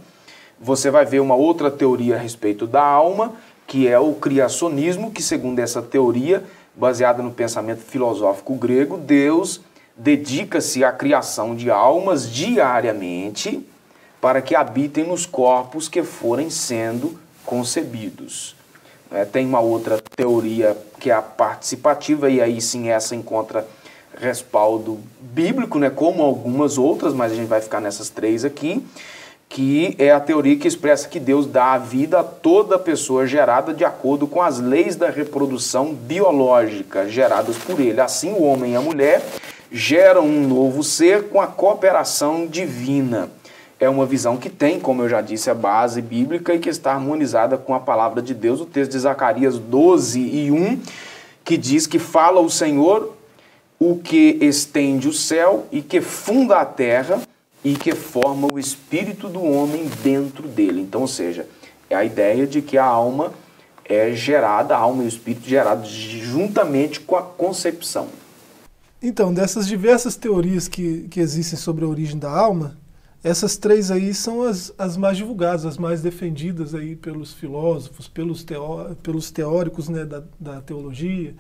Você 0.59 0.89
vai 0.89 1.05
ver 1.05 1.19
uma 1.19 1.35
outra 1.35 1.69
teoria 1.69 2.15
a 2.15 2.19
respeito 2.19 2.65
da 2.65 2.83
alma, 2.83 3.33
que 3.67 3.87
é 3.87 3.99
o 3.99 4.13
criacionismo, 4.13 5.11
que 5.11 5.21
segundo 5.21 5.59
essa 5.59 5.81
teoria, 5.81 6.43
baseada 6.75 7.21
no 7.21 7.31
pensamento 7.31 7.81
filosófico 7.81 8.55
grego, 8.55 8.97
Deus 8.97 9.61
dedica-se 9.95 10.83
à 10.83 10.91
criação 10.91 11.55
de 11.55 11.69
almas 11.69 12.29
diariamente 12.29 13.65
para 14.19 14.41
que 14.41 14.55
habitem 14.55 15.05
nos 15.05 15.25
corpos 15.25 15.87
que 15.87 16.01
forem 16.01 16.49
sendo 16.49 17.19
concebidos. 17.45 18.55
É, 19.11 19.25
tem 19.25 19.45
uma 19.45 19.59
outra 19.59 20.01
teoria 20.15 20.75
que 20.99 21.11
é 21.11 21.13
a 21.13 21.21
participativa, 21.21 22.29
e 22.29 22.41
aí 22.41 22.59
sim 22.59 22.89
essa 22.89 23.15
encontra 23.15 23.67
respaldo 24.17 24.99
bíblico, 25.19 25.77
né, 25.77 25.89
como 25.89 26.23
algumas 26.23 26.77
outras, 26.77 27.13
mas 27.13 27.31
a 27.31 27.35
gente 27.35 27.47
vai 27.47 27.61
ficar 27.61 27.79
nessas 27.79 28.09
três 28.09 28.45
aqui, 28.45 28.83
que 29.53 29.95
é 29.99 30.09
a 30.11 30.19
teoria 30.19 30.57
que 30.57 30.67
expressa 30.67 31.07
que 31.07 31.19
Deus 31.19 31.45
dá 31.45 31.73
a 31.73 31.77
vida 31.77 32.21
a 32.21 32.23
toda 32.23 32.79
pessoa 32.79 33.27
gerada 33.27 33.71
de 33.71 33.85
acordo 33.85 34.25
com 34.25 34.41
as 34.41 34.59
leis 34.59 34.95
da 34.95 35.11
reprodução 35.11 35.93
biológica 35.93 37.07
geradas 37.07 37.55
por 37.55 37.79
ele. 37.79 38.01
Assim, 38.01 38.33
o 38.33 38.41
homem 38.41 38.73
e 38.73 38.75
a 38.75 38.81
mulher 38.81 39.23
geram 39.71 40.25
um 40.25 40.47
novo 40.47 40.81
ser 40.81 41.29
com 41.29 41.39
a 41.39 41.45
cooperação 41.45 42.47
divina 42.47 43.29
é 43.79 43.89
uma 43.89 44.05
visão 44.05 44.37
que 44.37 44.49
tem, 44.49 44.79
como 44.79 45.03
eu 45.03 45.09
já 45.09 45.21
disse, 45.21 45.49
a 45.49 45.53
base 45.53 46.01
bíblica 46.01 46.53
e 46.53 46.59
que 46.59 46.69
está 46.69 46.93
harmonizada 46.93 47.57
com 47.57 47.73
a 47.73 47.79
palavra 47.79 48.21
de 48.21 48.33
Deus. 48.33 48.61
O 48.61 48.65
texto 48.65 48.91
de 48.91 48.99
Zacarias 48.99 49.59
12 49.59 50.19
e 50.19 50.51
1, 50.51 50.79
que 51.43 51.57
diz 51.57 51.85
que 51.85 51.99
fala 51.99 52.39
o 52.39 52.49
Senhor, 52.49 53.13
o 53.77 53.97
que 53.97 54.37
estende 54.39 55.09
o 55.09 55.13
céu 55.13 55.65
e 55.69 55.81
que 55.81 55.99
funda 55.99 56.59
a 56.59 56.65
terra, 56.65 57.19
e 57.63 57.75
que 57.75 57.95
forma 57.95 58.47
o 58.51 58.59
espírito 58.59 59.29
do 59.29 59.41
homem 59.43 59.89
dentro 60.03 60.47
dele. 60.47 60.81
Então, 60.81 61.01
ou 61.01 61.07
seja, 61.07 61.47
é 61.89 61.95
a 61.95 62.03
ideia 62.03 62.45
de 62.45 62.61
que 62.61 62.77
a 62.77 62.85
alma 62.85 63.31
é 63.85 64.11
gerada, 64.13 64.75
a 64.75 64.79
alma 64.79 65.03
e 65.03 65.05
o 65.05 65.09
espírito 65.09 65.47
gerados 65.47 65.89
juntamente 65.89 66.99
com 66.99 67.15
a 67.15 67.21
concepção. 67.21 68.07
Então, 69.01 69.33
dessas 69.33 69.67
diversas 69.67 70.15
teorias 70.15 70.67
que, 70.67 71.07
que 71.09 71.19
existem 71.19 71.57
sobre 71.59 71.83
a 71.83 71.87
origem 71.87 72.17
da 72.17 72.31
alma, 72.31 72.77
essas 73.23 73.55
três 73.55 73.89
aí 73.89 74.13
são 74.13 74.43
as, 74.43 74.73
as 74.77 74.97
mais 74.97 75.17
divulgadas, 75.17 75.65
as 75.65 75.77
mais 75.77 76.01
defendidas 76.01 76.75
aí 76.75 76.95
pelos 76.95 77.33
filósofos, 77.33 78.07
pelos, 78.07 78.43
teó, 78.43 78.93
pelos 79.01 79.31
teóricos 79.31 79.87
né, 79.87 80.05
da, 80.05 80.23
da 80.39 80.61
teologia. 80.61 81.33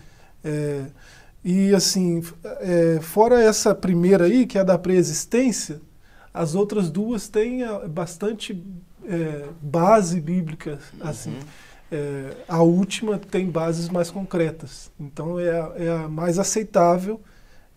É, 0.43 0.85
e 1.43 1.73
assim, 1.73 2.23
é, 2.61 2.99
fora 3.01 3.41
essa 3.41 3.75
primeira 3.75 4.25
aí, 4.25 4.45
que 4.45 4.57
é 4.57 4.61
a 4.61 4.63
da 4.63 4.77
preexistência, 4.77 5.81
as 6.33 6.55
outras 6.55 6.89
duas 6.89 7.27
têm 7.27 7.63
é, 7.63 7.87
bastante 7.87 8.61
é, 9.05 9.47
base 9.61 10.19
bíblica, 10.19 10.79
assim. 11.01 11.31
Uhum. 11.31 11.39
É, 11.91 12.33
a 12.47 12.61
última 12.63 13.19
tem 13.19 13.49
bases 13.49 13.89
mais 13.89 14.09
concretas. 14.09 14.91
Então 14.99 15.39
é 15.39 15.49
a, 15.49 15.71
é 15.75 15.89
a 15.89 16.07
mais 16.09 16.39
aceitável 16.39 17.21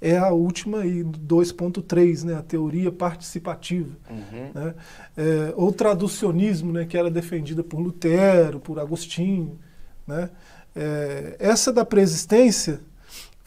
é 0.01 0.17
a 0.17 0.31
última 0.31 0.85
e 0.85 1.03
2.3, 1.03 2.25
né, 2.25 2.35
a 2.35 2.43
teoria 2.43 2.93
participativa. 2.93 3.97
Uhum. 4.11 4.51
Né? 4.55 4.75
É, 5.17 5.55
ou 5.57 5.73
traducionismo, 5.73 6.73
né, 6.73 6.85
que 6.85 6.97
era 6.97 7.11
defendida 7.11 7.65
por 7.65 7.81
Lutero, 7.81 8.61
por 8.61 8.79
Agostinho. 8.79 9.59
Né? 10.07 10.31
É, 10.75 11.37
essa 11.39 11.73
da 11.73 11.85
preexistência 11.85 12.81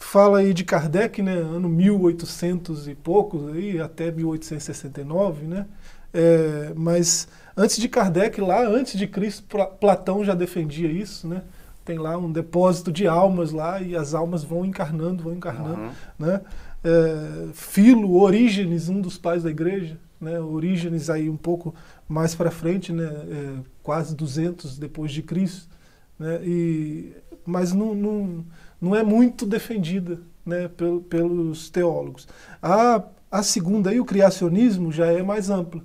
fala 0.00 0.38
aí 0.38 0.52
de 0.52 0.64
Kardec, 0.64 1.22
né, 1.22 1.34
ano 1.34 1.68
1800 1.68 2.88
e 2.88 2.94
poucos, 2.96 3.52
aí, 3.52 3.80
até 3.80 4.10
1869, 4.10 5.46
né? 5.46 5.66
É, 6.12 6.72
mas 6.74 7.28
antes 7.56 7.76
de 7.76 7.88
Kardec, 7.88 8.40
lá 8.40 8.66
antes 8.66 8.98
de 8.98 9.06
Cristo, 9.06 9.44
Platão 9.78 10.24
já 10.24 10.34
defendia 10.34 10.90
isso, 10.90 11.28
né? 11.28 11.42
tem 11.84 11.98
lá 11.98 12.16
um 12.16 12.30
depósito 12.30 12.92
de 12.92 13.08
almas 13.08 13.50
lá 13.50 13.80
e 13.80 13.96
as 13.96 14.14
almas 14.14 14.44
vão 14.44 14.64
encarnando, 14.64 15.24
vão 15.24 15.32
encarnando. 15.32 15.80
Uhum. 15.80 15.90
Né? 16.18 16.40
É, 16.84 17.48
Filo, 17.52 18.20
Orígenes, 18.20 18.88
um 18.88 19.00
dos 19.00 19.18
pais 19.18 19.42
da 19.42 19.50
igreja, 19.50 19.98
né? 20.20 20.38
Orígenes 20.38 21.10
aí 21.10 21.28
um 21.28 21.36
pouco 21.36 21.74
mais 22.08 22.34
para 22.34 22.50
frente, 22.50 22.92
né? 22.92 23.04
É, 23.04 23.54
quase 23.82 24.14
200 24.14 24.78
depois 24.78 25.10
de 25.10 25.22
Cristo, 25.22 25.68
né? 26.18 26.40
E, 26.44 27.12
mas 27.44 27.72
não, 27.72 27.94
não, 27.94 28.44
não 28.80 28.94
é 28.94 29.02
muito 29.02 29.44
defendida 29.44 30.20
né? 30.44 30.68
Pel, 30.68 31.00
pelos 31.02 31.70
teólogos. 31.70 32.26
A, 32.62 33.02
a 33.30 33.42
segunda 33.42 33.90
aí, 33.90 34.00
o 34.00 34.04
criacionismo, 34.04 34.90
já 34.90 35.06
é 35.06 35.22
mais 35.22 35.50
ampla. 35.50 35.82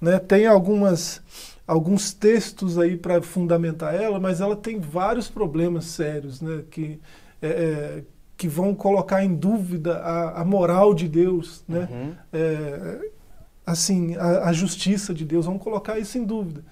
Né? 0.00 0.18
Tem 0.18 0.46
algumas 0.46 1.22
alguns 1.66 2.12
textos 2.12 2.78
aí 2.78 2.94
para 2.94 3.22
fundamentar 3.22 3.94
ela, 3.94 4.20
mas 4.20 4.42
ela 4.42 4.54
tem 4.54 4.78
vários 4.78 5.30
problemas 5.30 5.86
sérios, 5.86 6.42
né, 6.42 6.62
que, 6.70 7.00
é, 7.40 7.48
é, 7.48 8.02
que 8.36 8.46
vão 8.46 8.74
colocar 8.74 9.24
em 9.24 9.34
dúvida 9.34 9.96
a, 9.96 10.42
a 10.42 10.44
moral 10.44 10.92
de 10.92 11.08
Deus, 11.08 11.64
né, 11.66 11.88
uhum. 11.90 12.14
é, 12.34 13.10
assim, 13.64 14.14
a, 14.16 14.50
a, 14.50 14.52
justiça 14.52 15.14
de 15.14 15.24
Deus, 15.24 15.46
vão 15.46 15.58
colocar 15.58 15.98
isso 15.98 16.18
em 16.18 16.24
dúvida, 16.24 16.62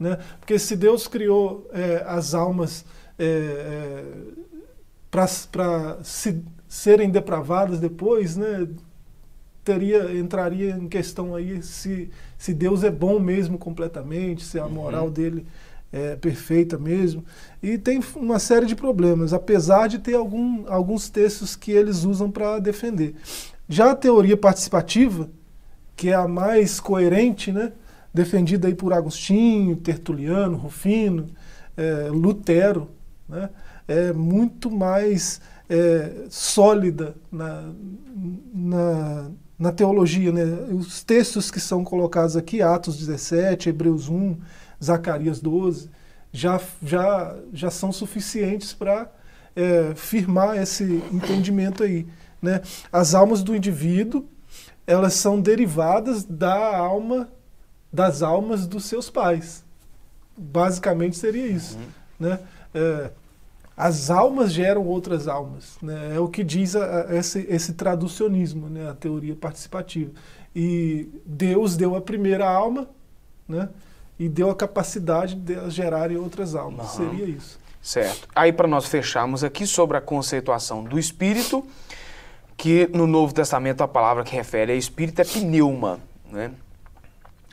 né, 0.00 0.16
porque 0.40 0.58
se 0.58 0.74
Deus 0.76 1.06
criou 1.06 1.68
é, 1.70 2.02
as 2.06 2.32
almas 2.32 2.86
é, 3.18 3.26
é, 3.26 4.04
para 5.10 5.98
se, 6.02 6.42
serem 6.68 7.10
depravadas 7.10 7.80
depois, 7.80 8.36
né, 8.36 8.68
teria 9.64 10.18
entraria 10.18 10.70
em 10.70 10.88
questão 10.88 11.34
aí 11.34 11.62
se, 11.62 12.10
se 12.38 12.54
Deus 12.54 12.84
é 12.84 12.90
bom 12.90 13.18
mesmo 13.18 13.58
completamente, 13.58 14.44
se 14.44 14.58
a 14.58 14.64
uhum. 14.64 14.72
moral 14.72 15.06
uhum. 15.06 15.12
dele 15.12 15.46
é 15.92 16.16
perfeita 16.16 16.78
mesmo. 16.78 17.24
E 17.62 17.78
tem 17.78 18.00
uma 18.16 18.38
série 18.38 18.66
de 18.66 18.76
problemas, 18.76 19.32
apesar 19.32 19.86
de 19.86 19.98
ter 19.98 20.14
algum, 20.14 20.64
alguns 20.70 21.08
textos 21.08 21.56
que 21.56 21.70
eles 21.70 22.04
usam 22.04 22.30
para 22.30 22.58
defender. 22.58 23.14
Já 23.68 23.90
a 23.90 23.96
teoria 23.96 24.36
participativa, 24.36 25.28
que 25.96 26.10
é 26.10 26.14
a 26.14 26.28
mais 26.28 26.80
coerente, 26.80 27.52
né, 27.52 27.72
defendida 28.12 28.68
aí 28.68 28.74
por 28.74 28.92
Agostinho, 28.92 29.76
Tertuliano, 29.76 30.56
Rufino, 30.56 31.26
é, 31.76 32.08
Lutero, 32.10 32.88
né, 33.28 33.50
é 33.88 34.12
muito 34.12 34.70
mais 34.70 35.40
é, 35.68 36.26
sólida 36.28 37.16
na, 37.32 37.72
na 38.54 39.30
na 39.58 39.72
teologia, 39.72 40.30
né? 40.30 40.44
Os 40.70 41.02
textos 41.02 41.50
que 41.50 41.58
são 41.58 41.82
colocados 41.82 42.36
aqui, 42.36 42.62
Atos 42.62 42.96
17, 42.96 43.70
Hebreus 43.70 44.08
1, 44.08 44.36
Zacarias 44.82 45.40
12, 45.40 45.90
já, 46.32 46.60
já, 46.82 47.36
já 47.52 47.70
são 47.70 47.90
suficientes 47.90 48.72
para 48.72 49.10
é, 49.56 49.94
firmar 49.96 50.56
esse 50.56 51.02
entendimento 51.12 51.82
aí. 51.82 52.06
Né? 52.40 52.60
As 52.92 53.14
almas 53.14 53.42
do 53.42 53.56
indivíduo, 53.56 54.24
elas 54.86 55.14
são 55.14 55.40
derivadas 55.40 56.24
da 56.24 56.76
alma, 56.76 57.28
das 57.92 58.22
almas 58.22 58.66
dos 58.68 58.84
seus 58.84 59.10
pais. 59.10 59.64
Basicamente 60.36 61.16
seria 61.16 61.46
isso. 61.48 61.76
Uhum. 61.76 62.28
Né? 62.28 62.38
É, 62.72 63.10
as 63.78 64.10
almas 64.10 64.52
geram 64.52 64.84
outras 64.84 65.28
almas. 65.28 65.78
Né? 65.80 66.16
É 66.16 66.18
o 66.18 66.26
que 66.26 66.42
diz 66.42 66.74
a, 66.74 67.02
a, 67.02 67.16
esse, 67.16 67.46
esse 67.48 67.74
traducionismo, 67.74 68.68
né? 68.68 68.90
a 68.90 68.94
teoria 68.94 69.36
participativa. 69.36 70.10
E 70.54 71.08
Deus 71.24 71.76
deu 71.76 71.94
a 71.94 72.00
primeira 72.00 72.50
alma 72.50 72.88
né? 73.46 73.68
e 74.18 74.28
deu 74.28 74.50
a 74.50 74.56
capacidade 74.56 75.36
de 75.36 75.70
gerarem 75.70 76.16
outras 76.16 76.56
almas. 76.56 76.98
Uhum. 76.98 77.10
Seria 77.10 77.26
isso. 77.26 77.56
Certo. 77.80 78.26
Aí, 78.34 78.52
para 78.52 78.66
nós 78.66 78.86
fecharmos 78.86 79.44
aqui 79.44 79.64
sobre 79.64 79.96
a 79.96 80.00
conceituação 80.00 80.82
do 80.82 80.98
espírito, 80.98 81.64
que 82.56 82.90
no 82.92 83.06
Novo 83.06 83.32
Testamento 83.32 83.82
a 83.82 83.88
palavra 83.88 84.24
que 84.24 84.34
refere 84.34 84.72
a 84.72 84.74
espírito 84.74 85.20
é 85.20 85.24
pneuma. 85.24 86.00
Né? 86.28 86.50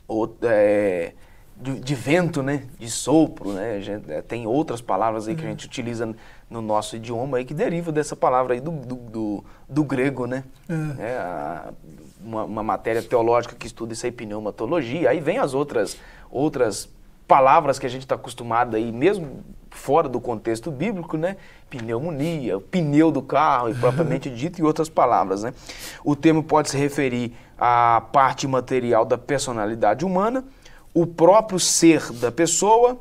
Ou, 0.07 0.35
é, 0.41 1.13
de, 1.55 1.79
de, 1.79 1.95
vento, 1.95 2.43
né? 2.43 2.63
De 2.77 2.89
sopro, 2.89 3.53
né? 3.53 3.79
Gente, 3.81 4.11
é, 4.11 4.21
tem 4.21 4.45
outras 4.45 4.81
palavras 4.81 5.27
aí 5.27 5.33
uhum. 5.33 5.39
que 5.39 5.45
a 5.45 5.45
uhum. 5.45 5.51
gente 5.53 5.65
utiliza 5.65 6.15
no 6.49 6.61
nosso 6.61 6.95
idioma 6.95 7.37
aí 7.37 7.45
que 7.45 7.53
derivam 7.53 7.93
dessa 7.93 8.15
palavra 8.15 8.53
aí 8.53 8.59
do, 8.59 8.71
do, 8.71 8.95
do, 8.95 9.43
do 9.67 9.83
grego, 9.83 10.25
né? 10.25 10.43
Uhum. 10.69 10.95
É, 10.99 11.17
a, 11.17 11.73
uma, 12.23 12.43
uma, 12.43 12.63
matéria 12.63 13.01
teológica 13.01 13.55
que 13.55 13.67
estuda 13.67 13.93
isso 13.93 14.05
aí, 14.05 14.11
pneumatologia. 14.11 15.09
Aí 15.09 15.19
vem 15.19 15.37
as 15.37 15.53
outras, 15.53 15.97
outras 16.29 16.89
palavras 17.27 17.79
que 17.79 17.85
a 17.85 17.89
gente 17.89 18.01
está 18.01 18.15
acostumado 18.15 18.75
aí, 18.75 18.91
mesmo 18.91 19.43
fora 19.69 20.07
do 20.07 20.19
contexto 20.19 20.71
bíblico, 20.71 21.17
né? 21.17 21.37
Pneumonia, 21.69 22.59
pneu 22.59 23.11
do 23.11 23.21
carro, 23.21 23.69
e 23.69 23.75
propriamente 23.75 24.29
dito, 24.29 24.59
e 24.59 24.63
outras 24.63 24.89
palavras, 24.89 25.43
né? 25.43 25.53
O 26.03 26.15
termo 26.15 26.43
pode 26.43 26.69
se 26.69 26.77
referir 26.77 27.33
à 27.57 28.01
parte 28.11 28.47
material 28.47 29.05
da 29.05 29.17
personalidade 29.17 30.05
humana, 30.05 30.43
o 30.95 31.05
próprio 31.05 31.59
ser 31.59 32.09
da 32.13 32.31
pessoa 32.31 32.97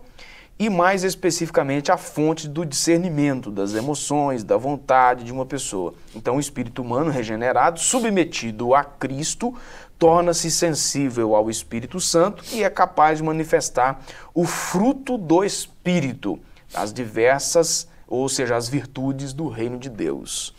e, 0.58 0.68
mais 0.68 1.04
especificamente, 1.04 1.92
a 1.92 1.96
fonte 1.96 2.48
do 2.48 2.66
discernimento 2.66 3.52
das 3.52 3.72
emoções, 3.74 4.42
da 4.42 4.56
vontade 4.56 5.22
de 5.22 5.32
uma 5.32 5.46
pessoa. 5.46 5.94
Então, 6.14 6.36
o 6.36 6.40
espírito 6.40 6.82
humano 6.82 7.10
regenerado, 7.10 7.78
submetido 7.78 8.74
a 8.74 8.82
Cristo, 8.82 9.54
torna-se 9.96 10.50
sensível 10.50 11.36
ao 11.36 11.48
Espírito 11.48 12.00
Santo 12.00 12.44
e 12.52 12.64
é 12.64 12.68
capaz 12.68 13.18
de 13.18 13.24
manifestar 13.24 14.02
o 14.34 14.44
fruto 14.44 15.16
do 15.16 15.44
Espírito, 15.44 16.40
as 16.74 16.92
diversas, 16.92 17.88
ou 18.08 18.28
seja, 18.28 18.56
as 18.56 18.68
virtudes 18.68 19.32
do 19.32 19.48
reino 19.48 19.78
de 19.78 19.88
Deus. 19.88 20.52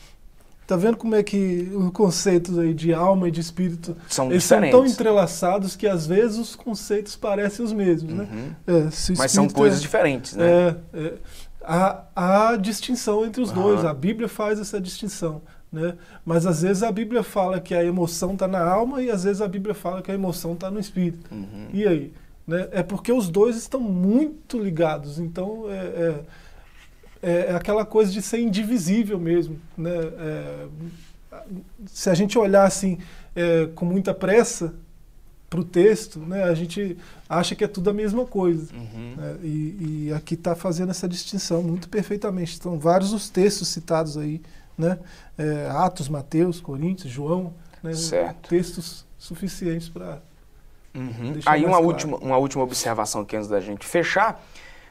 Tá 0.68 0.76
vendo 0.76 0.98
como 0.98 1.14
é 1.14 1.22
que 1.22 1.72
os 1.76 1.92
conceitos 1.92 2.58
aí 2.58 2.74
de 2.74 2.92
alma 2.92 3.28
e 3.28 3.32
de 3.32 3.40
espírito 3.40 3.96
são, 4.08 4.32
eles 4.32 4.44
são 4.44 4.60
tão 4.72 4.86
entrelaçados 4.86 5.76
que 5.76 5.88
às 5.88 6.08
vezes 6.08 6.38
os 6.40 6.56
conceitos 6.56 7.16
parecem 7.16 7.64
os 7.64 7.72
mesmos, 7.72 8.12
né? 8.12 8.28
uhum. 8.32 8.74
né? 8.76 8.90
É, 8.90 9.14
Mas 9.16 9.32
são 9.32 9.48
coisas 9.48 9.78
é, 9.78 9.82
diferentes, 9.82 10.36
né? 10.36 10.46
É, 10.46 10.76
é, 10.94 11.14
há, 11.64 12.04
há 12.16 12.56
distinção 12.56 13.24
entre 13.26 13.44
os 13.44 13.50
uhum. 13.50 13.62
dois. 13.62 13.86
A 13.86 13.94
Bíblia 13.94 14.28
faz 14.28 14.60
essa 14.60 14.82
distinção, 14.82 15.44
né? 15.72 15.96
Mas 16.26 16.48
às 16.48 16.64
vezes 16.64 16.82
a 16.82 16.92
Bíblia 16.92 17.22
fala 17.22 17.60
que 17.60 17.76
a 17.76 17.84
emoção 17.84 18.34
está 18.34 18.48
na 18.48 18.64
alma 18.64 19.04
e 19.04 19.12
às 19.12 19.24
vezes 19.24 19.44
a 19.44 19.48
Bíblia 19.48 19.76
fala 19.76 20.02
que 20.02 20.10
a 20.10 20.16
emoção 20.16 20.54
está 20.54 20.72
no 20.72 20.80
espírito. 20.80 21.32
Uhum. 21.32 21.68
E 21.72 21.88
aí? 21.88 22.14
Né? 22.48 22.68
É 22.72 22.82
porque 22.82 23.12
os 23.12 23.30
dois 23.30 23.56
estão 23.56 23.80
muito 23.80 24.58
ligados. 24.58 25.20
Então, 25.20 25.66
é, 25.70 25.76
é 25.76 26.20
é, 27.26 27.48
é 27.52 27.56
aquela 27.56 27.84
coisa 27.84 28.12
de 28.12 28.22
ser 28.22 28.40
indivisível 28.40 29.20
mesmo. 29.20 29.60
Né? 29.76 29.90
É, 29.90 30.68
se 31.88 32.10
a 32.10 32.14
gente 32.14 32.38
olhar 32.38 32.66
assim 32.66 33.00
é, 33.36 33.68
com 33.74 33.84
muita 33.84 34.14
pressa 34.14 34.74
para 35.50 35.60
o 35.60 35.64
texto, 35.64 36.20
né, 36.20 36.44
a 36.44 36.54
gente 36.54 36.98
acha 37.28 37.56
que 37.56 37.64
é 37.64 37.68
tudo 37.68 37.90
a 37.90 37.94
mesma 37.94 38.26
coisa. 38.26 38.72
Uhum. 38.74 39.16
Né? 39.18 39.38
E, 39.42 40.08
e, 40.08 40.14
aqui 40.14 40.36
está 40.36 40.56
fazendo 40.56 40.92
essa 40.92 41.08
distinção 41.08 41.64
muito 41.64 41.90
perfeitamente. 41.90 42.54
Estão 42.54 42.78
vários 42.78 43.12
os 43.12 43.30
textos 43.30 43.70
citados 43.70 44.18
aí, 44.18 44.42
né? 44.78 45.00
É, 45.38 45.70
Atos, 45.72 46.10
Mateus, 46.10 46.60
Coríntios, 46.60 47.12
João, 47.12 47.54
né? 47.82 47.92
textos 48.48 49.06
suficientes 49.18 49.90
para. 49.90 50.22
Uhum. 50.94 51.40
Aí 51.46 51.62
uma 51.62 51.72
claro. 51.72 51.86
última, 51.86 52.18
uma 52.18 52.38
última 52.38 52.64
observação 52.64 53.22
aqui 53.22 53.36
antes 53.36 53.50
da 53.50 53.60
gente 53.60 53.86
fechar, 53.86 54.42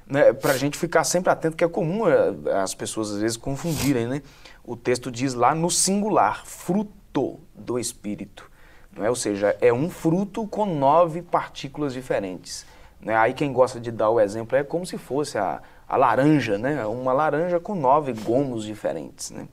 né, 0.07 0.33
para 0.33 0.53
a 0.53 0.57
gente 0.57 0.77
ficar 0.77 1.05
sempre 1.05 1.31
atento, 1.31 1.57
que 1.57 1.65
é 1.65 1.69
comum 1.69 2.09
é, 2.09 2.61
as 2.63 2.75
pessoas 2.75 3.11
às 3.13 3.21
vezes 3.21 3.37
confundirem, 3.37 4.07
né? 4.07 4.23
O 4.63 4.77
texto 4.77 5.11
diz 5.11 5.35
lá 5.35 5.55
no 5.55 5.71
singular, 5.71 6.45
fruto 6.47 7.39
do 7.55 7.79
Espírito. 7.79 8.51
É? 8.97 9.09
Ou 9.09 9.17
seja, 9.17 9.57
é 9.61 9.73
um 9.73 9.91
fruto 9.91 10.47
com 10.47 10.67
nove 10.67 11.21
partículas 11.21 11.93
diferentes. 11.93 12.65
Né? 13.01 13.17
Aí 13.17 13.35
quem 13.35 13.53
gosta 13.53 13.81
de 13.81 13.91
dar 13.91 14.11
o 14.11 14.21
exemplo 14.21 14.57
é 14.57 14.63
como 14.63 14.87
se 14.87 14.97
fosse 14.97 15.37
a, 15.37 15.61
a 15.89 15.97
laranja, 15.97 16.57
né? 16.57 16.87
Uma 16.87 17.13
laranja 17.13 17.61
com 17.61 17.75
nove 17.75 18.13
gomos 18.13 18.65
diferentes, 18.65 19.31
né? 19.31 19.49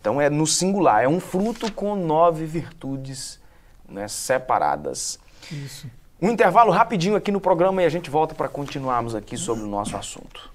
Então 0.00 0.20
é 0.20 0.30
no 0.30 0.46
singular, 0.46 1.02
é 1.02 1.08
um 1.08 1.18
fruto 1.18 1.70
com 1.72 1.96
nove 1.96 2.46
virtudes 2.46 3.40
né, 3.88 4.06
separadas. 4.06 5.18
Isso. 5.50 5.90
Um 6.20 6.30
intervalo 6.30 6.72
rapidinho 6.72 7.14
aqui 7.14 7.30
no 7.30 7.38
programa 7.38 7.82
e 7.82 7.84
a 7.84 7.90
gente 7.90 8.08
volta 8.08 8.34
para 8.34 8.48
continuarmos 8.48 9.14
aqui 9.14 9.36
sobre 9.36 9.64
o 9.64 9.66
nosso 9.66 9.94
assunto. 9.98 10.50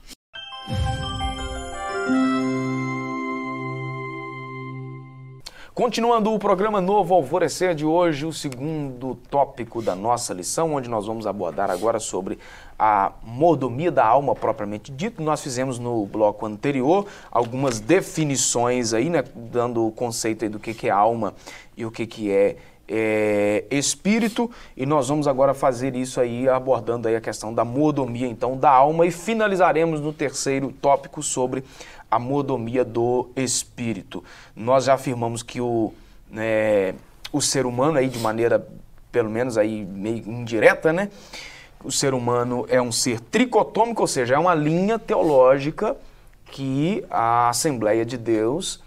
Continuando 5.72 6.34
o 6.34 6.39
programa 6.39 6.82
Novo 6.82 7.13
Alvorecer 7.13 7.75
de 7.75 7.86
hoje, 7.86 8.25
o 8.25 8.34
segundo 8.34 9.15
tópico 9.30 9.84
da 9.84 9.96
nossa 9.96 10.34
lição, 10.34 10.74
onde 10.74 10.89
nós 10.89 11.06
vamos 11.06 11.27
abordar 11.27 11.70
agora 11.70 12.00
sobre 12.00 12.39
a 12.77 13.12
mordomia 13.24 13.91
da 13.91 14.06
alma 14.06 14.34
propriamente 14.34 14.91
dito. 14.91 15.22
Nós 15.22 15.41
fizemos 15.41 15.77
no 15.77 16.06
bloco 16.08 16.46
anterior 16.46 17.06
algumas 17.32 17.80
definições 17.80 18.94
aí, 18.94 19.10
né, 19.10 19.24
dando 19.36 19.86
o 19.86 19.91
conceito 19.91 20.50
do 20.50 20.60
que, 20.60 20.74
que 20.74 20.88
é 20.88 20.91
alma 20.91 21.36
e 21.77 21.86
o 21.86 21.91
que, 21.91 22.06
que 22.06 22.32
é, 22.32 22.58
é 22.93 23.63
espírito, 23.71 24.51
e 24.75 24.86
nós 24.86 25.07
vamos 25.07 25.25
agora 25.25 25.53
fazer 25.53 25.95
isso 25.95 26.19
aí 26.19 26.50
abordando 26.50 27.07
aí 27.07 27.15
a 27.15 27.21
questão 27.21 27.53
da 27.53 27.63
mordomia 27.63 28.27
então 28.27 28.57
da 28.57 28.69
alma 28.69 29.05
e 29.05 29.12
finalizaremos 29.12 30.01
no 30.01 30.12
terceiro 30.12 30.74
tópico 30.81 31.24
sobre 31.24 31.63
a 32.10 32.19
mordomia 32.19 32.83
do 32.83 33.29
espírito. 33.38 34.21
Nós 34.53 34.86
já 34.86 34.95
afirmamos 34.95 35.41
que 35.41 35.62
o, 35.62 35.93
né, 36.29 36.93
o 37.31 37.41
ser 37.41 37.65
humano, 37.65 37.98
aí 37.98 38.10
de 38.10 38.19
maneira 38.19 38.67
pelo 39.10 39.29
menos 39.29 39.57
aí 39.57 39.86
meio 39.86 40.29
indireta, 40.29 40.91
né? 40.91 41.10
O 41.83 41.91
ser 41.91 42.13
humano 42.13 42.65
é 42.69 42.81
um 42.81 42.91
ser 42.91 43.19
tricotômico, 43.19 44.01
ou 44.01 44.07
seja, 44.07 44.36
é 44.36 44.38
uma 44.38 44.53
linha 44.53 45.00
teológica 45.00 45.95
que 46.45 47.03
a 47.10 47.50
Assembleia 47.50 48.05
de 48.05 48.17
Deus 48.17 48.83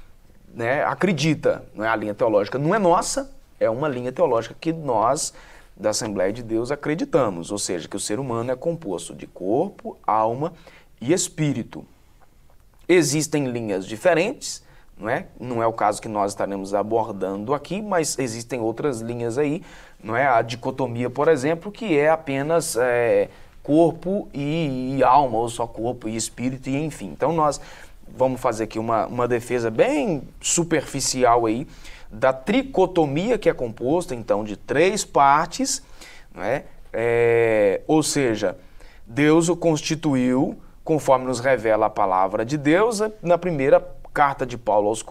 né, 0.55 0.85
acredita. 0.85 1.65
Não 1.75 1.85
é 1.85 1.89
a 1.89 1.97
linha 1.97 2.15
teológica, 2.15 2.59
não 2.59 2.75
é 2.75 2.79
nossa, 2.79 3.34
é 3.59 3.69
uma 3.69 3.89
linha 3.89 4.13
teológica 4.13 4.55
que 4.61 4.73
nós 4.73 5.33
da 5.77 5.91
Assembleia 5.91 6.33
de 6.33 6.43
Deus 6.43 6.71
acreditamos, 6.71 7.51
ou 7.51 7.59
seja, 7.59 7.89
que 7.89 7.97
o 7.97 8.01
ser 8.01 8.19
humano 8.19 8.53
é 8.53 8.57
composto 8.57 9.15
de 9.15 9.27
corpo, 9.27 9.97
alma 10.07 10.53
e 11.01 11.13
espírito. 11.13 11.85
Existem 12.89 13.47
linhas 13.47 13.87
diferentes, 13.87 14.63
não 14.97 15.09
é? 15.09 15.27
Não 15.41 15.63
é 15.63 15.67
o 15.67 15.73
caso 15.73 16.01
que 16.01 16.09
nós 16.09 16.33
estaremos 16.33 16.75
abordando 16.75 17.53
aqui, 17.53 17.83
mas 17.83 18.19
existem 18.19 18.61
outras 18.61 19.01
linhas 19.01 19.37
aí, 19.37 19.63
não 20.03 20.17
é? 20.17 20.27
A 20.27 20.43
dicotomia, 20.43 21.11
por 21.11 21.29
exemplo, 21.29 21.73
que 21.73 21.99
é 21.99 22.11
apenas 22.11 22.77
é, 22.77 23.29
corpo 23.63 24.29
e, 24.33 24.97
e, 24.97 25.03
alma, 25.03 25.39
ou 25.39 25.49
só 25.49 25.67
corpo 25.67 26.09
e 26.09 26.15
espírito, 26.15 26.69
e 26.69 26.77
enfim. 26.77 27.07
Então 27.07 27.33
nós 27.33 27.61
vamos 28.17 28.41
fazer 28.41 28.65
aqui 28.65 28.79
uma, 28.79 29.07
uma 29.07 29.27
defesa 29.27 29.71
bem 29.71 30.23
superficial 30.41 31.47
aí 31.47 31.67
da 32.15 32.33
tricotomia, 32.33 33.37
que 33.37 33.49
é 33.49 33.53
composta 33.53 34.15
então 34.15 34.45
de 34.45 34.57
três 34.57 35.05
partes, 35.05 35.83
não 36.35 36.43
é? 36.43 36.65
ou 37.89 38.03
seja, 38.03 38.57
Deus 39.07 39.49
o 39.49 39.57
constituiu 39.57 40.57
conforme 40.85 41.25
nos 41.27 41.41
revela 41.41 41.87
a 41.87 41.91
palavra 41.91 42.45
de 42.45 42.57
Deus 42.57 43.01
na 43.21 43.37
primeira 43.37 43.85
carta 44.13 44.47
de 44.47 44.57
Paulo 44.57 44.89
aos, 44.89 45.05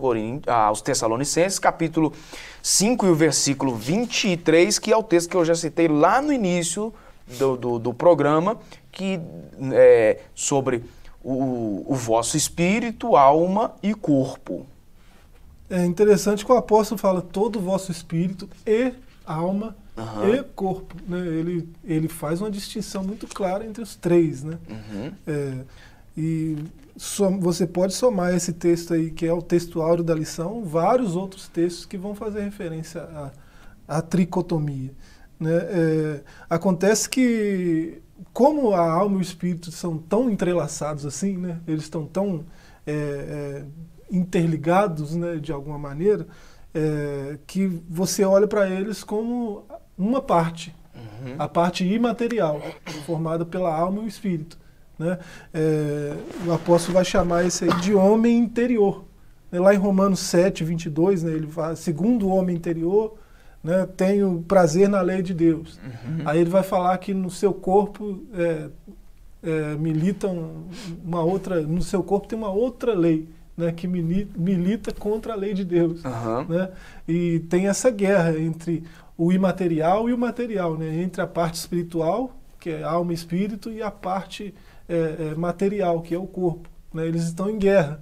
aos 0.48 0.82
Tessalonicenses, 0.82 1.60
capítulo 1.60 2.14
5 2.62 3.06
e 3.06 3.10
o 3.10 3.16
versículo 3.16 3.76
23, 3.76 4.80
que 4.80 4.94
é 4.94 4.98
o 4.98 5.04
texto 5.04 5.30
que 5.30 5.36
eu 5.36 5.44
já 5.44 5.56
citei 5.56 5.90
lá 5.90 6.22
no 6.22 6.32
início 6.32 6.94
do, 7.38 7.58
do, 7.58 7.80
do 7.80 7.94
programa, 7.94 8.58
que 8.92 9.20
é 9.74 10.20
sobre 10.34 10.86
o, 11.22 11.84
o 11.86 11.96
vosso 11.96 12.38
espírito, 12.38 13.18
alma 13.18 13.74
e 13.84 13.94
corpo. 13.94 14.66
É 15.74 15.84
interessante 15.84 16.46
que 16.46 16.52
o 16.52 16.56
apóstolo 16.56 17.00
fala 17.00 17.20
todo 17.20 17.58
o 17.58 17.60
vosso 17.60 17.92
espírito 17.92 18.48
e 18.64 18.94
alma 19.26 19.76
uhum. 19.98 20.36
e 20.36 20.44
corpo. 20.44 20.96
Né? 21.08 21.18
Ele, 21.26 21.68
ele 21.84 22.08
faz 22.08 22.42
uma 22.42 22.52
distinção 22.52 23.04
muito 23.04 23.26
clara 23.26 23.66
entre 23.66 23.82
os 23.82 23.96
três. 23.96 24.44
Né? 24.44 24.60
Uhum. 24.70 25.12
É, 25.26 25.54
e 26.16 26.58
som, 26.96 27.40
você 27.40 27.66
pode 27.66 27.96
somar 27.96 28.36
esse 28.36 28.54
texto 28.54 28.94
aí, 28.94 29.10
que 29.10 29.26
é 29.26 29.34
o 29.34 29.42
texto 29.42 29.82
áureo 29.82 30.04
da 30.04 30.14
lição, 30.14 30.64
vários 30.64 31.16
outros 31.16 31.48
textos 31.48 31.88
que 31.88 31.98
vão 31.98 32.14
fazer 32.14 32.42
referência 32.42 33.02
à, 33.02 33.32
à 33.98 34.00
tricotomia. 34.00 34.92
Né? 35.40 35.56
É, 35.56 36.22
acontece 36.48 37.10
que, 37.10 38.00
como 38.32 38.76
a 38.76 38.92
alma 38.92 39.16
e 39.16 39.20
o 39.20 39.22
espírito 39.24 39.72
são 39.72 39.98
tão 39.98 40.30
entrelaçados 40.30 41.04
assim, 41.04 41.36
né? 41.36 41.60
eles 41.68 41.86
estão 41.86 42.06
tão 42.06 42.42
é, 42.42 42.44
é 42.86 43.64
interligados 44.14 45.16
né, 45.16 45.38
de 45.38 45.52
alguma 45.52 45.78
maneira, 45.78 46.28
é, 46.74 47.38
que 47.48 47.68
você 47.90 48.24
olha 48.24 48.48
para 48.48 48.70
eles 48.70 49.04
como 49.04 49.66
uma 49.98 50.22
parte, 50.22 50.74
uhum. 50.96 51.36
a 51.40 51.48
parte 51.48 51.84
imaterial, 51.84 52.62
formada 53.06 53.44
pela 53.44 53.76
alma 53.76 54.02
e 54.02 54.06
o 54.06 54.08
espírito. 54.08 54.58
Né? 55.00 55.18
É, 55.52 56.16
o 56.46 56.54
apóstolo 56.54 56.94
vai 56.94 57.04
chamar 57.04 57.44
esse 57.44 57.64
aí 57.64 57.82
de 57.82 57.96
homem 57.96 58.38
interior. 58.38 59.04
Lá 59.52 59.74
em 59.74 59.78
Romanos 59.78 60.20
7, 60.20 60.64
22, 60.64 61.24
né, 61.24 61.32
ele 61.32 61.48
fala, 61.48 61.76
segundo 61.76 62.28
o 62.28 62.30
homem 62.30 62.56
interior, 62.56 63.16
né, 63.64 63.88
tenho 63.96 64.44
prazer 64.48 64.90
na 64.90 65.02
lei 65.02 65.22
de 65.22 65.34
Deus. 65.34 65.80
Uhum. 65.84 66.22
Aí 66.26 66.40
ele 66.40 66.50
vai 66.50 66.64
falar 66.64 66.98
que 66.98 67.14
no 67.14 67.30
seu 67.30 67.54
corpo 67.54 68.24
é, 68.34 68.70
é, 69.44 69.76
militam 69.76 70.66
uma 71.04 71.22
outra, 71.22 71.62
no 71.62 71.82
seu 71.82 72.02
corpo 72.02 72.28
tem 72.28 72.38
uma 72.38 72.52
outra 72.52 72.94
lei, 72.94 73.28
né, 73.56 73.72
que 73.72 73.88
milita 73.88 74.92
contra 74.92 75.34
a 75.34 75.36
lei 75.36 75.54
de 75.54 75.64
Deus. 75.64 76.04
Uhum. 76.04 76.46
Né? 76.48 76.70
E 77.08 77.40
tem 77.42 77.68
essa 77.68 77.92
guerra 77.92 78.40
entre 78.40 78.84
o 79.18 79.32
imaterial 79.32 80.10
e 80.10 80.14
o 80.14 80.18
material, 80.18 80.78
né? 80.78 81.02
entre 81.02 81.22
a 81.22 81.28
parte 81.28 81.56
espiritual, 81.56 82.36
que 82.60 82.70
é 82.70 82.84
alma 82.84 83.12
e 83.12 83.16
espírito, 83.16 83.70
e 83.72 83.82
a 83.82 83.92
parte 83.92 84.54
é, 84.88 85.32
é, 85.32 85.36
material, 85.36 86.02
que 86.02 86.16
é 86.16 86.18
o 86.18 86.26
corpo. 86.26 86.70
Né? 86.94 87.08
Eles 87.08 87.24
estão 87.24 87.50
em 87.50 87.58
guerra. 87.58 88.02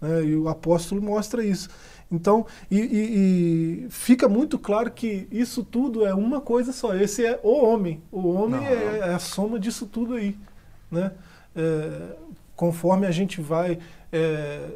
Né? 0.00 0.24
E 0.24 0.36
o 0.36 0.48
apóstolo 0.48 1.02
mostra 1.02 1.44
isso. 1.44 1.68
Então, 2.10 2.44
e, 2.70 2.78
e, 2.78 3.86
e, 3.86 3.90
fica 3.90 4.28
muito 4.28 4.58
claro 4.58 4.90
que 4.90 5.26
isso 5.30 5.64
tudo 5.64 6.04
é 6.04 6.12
uma 6.12 6.42
coisa 6.42 6.70
só. 6.70 6.94
Esse 6.94 7.24
é 7.24 7.40
o 7.42 7.64
homem. 7.64 8.02
O 8.12 8.28
homem 8.28 8.62
é, 8.66 8.98
é, 8.98 9.14
a 9.14 9.18
soma 9.18 9.58
disso 9.58 9.86
tudo 9.86 10.14
aí. 10.14 10.36
Né? 10.92 11.10
É, 11.56 12.16
conforme 12.54 13.06
a 13.06 13.10
gente 13.10 13.40
vai 13.40 13.78
é, 14.12 14.68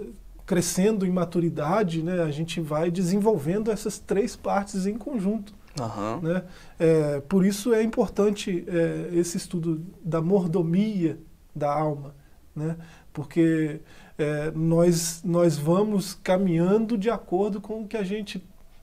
crescendo 0.47 1.05
em 1.05 1.11
maturidade, 1.11 2.03
né, 2.03 2.23
a 2.23 2.31
gente 2.31 2.61
vai 2.61 2.91
desenvolvendo 2.91 3.71
essas 3.71 3.99
três 3.99 4.35
partes 4.35 4.87
em 4.87 4.97
conjunto. 4.97 5.53
Uhum. 5.79 6.21
Né? 6.21 6.43
É, 6.79 7.21
por 7.21 7.45
isso 7.45 7.75
é 7.75 7.83
importante 7.83 8.65
é, 8.67 9.11
esse 9.13 9.37
estudo 9.37 9.85
da 10.03 10.23
mordomia 10.23 11.19
da 11.55 11.71
alma, 11.71 12.15
né? 12.55 12.77
porque 13.13 13.81
é, 14.17 14.51
nós, 14.53 15.23
nós 15.25 15.59
vamos 15.59 16.15
caminhando 16.15 16.97
de 16.97 17.11
acordo 17.11 17.61
com 17.61 17.83
o 17.83 17.87
que 17.87 17.97
a 17.97 18.05
gente 18.05 18.43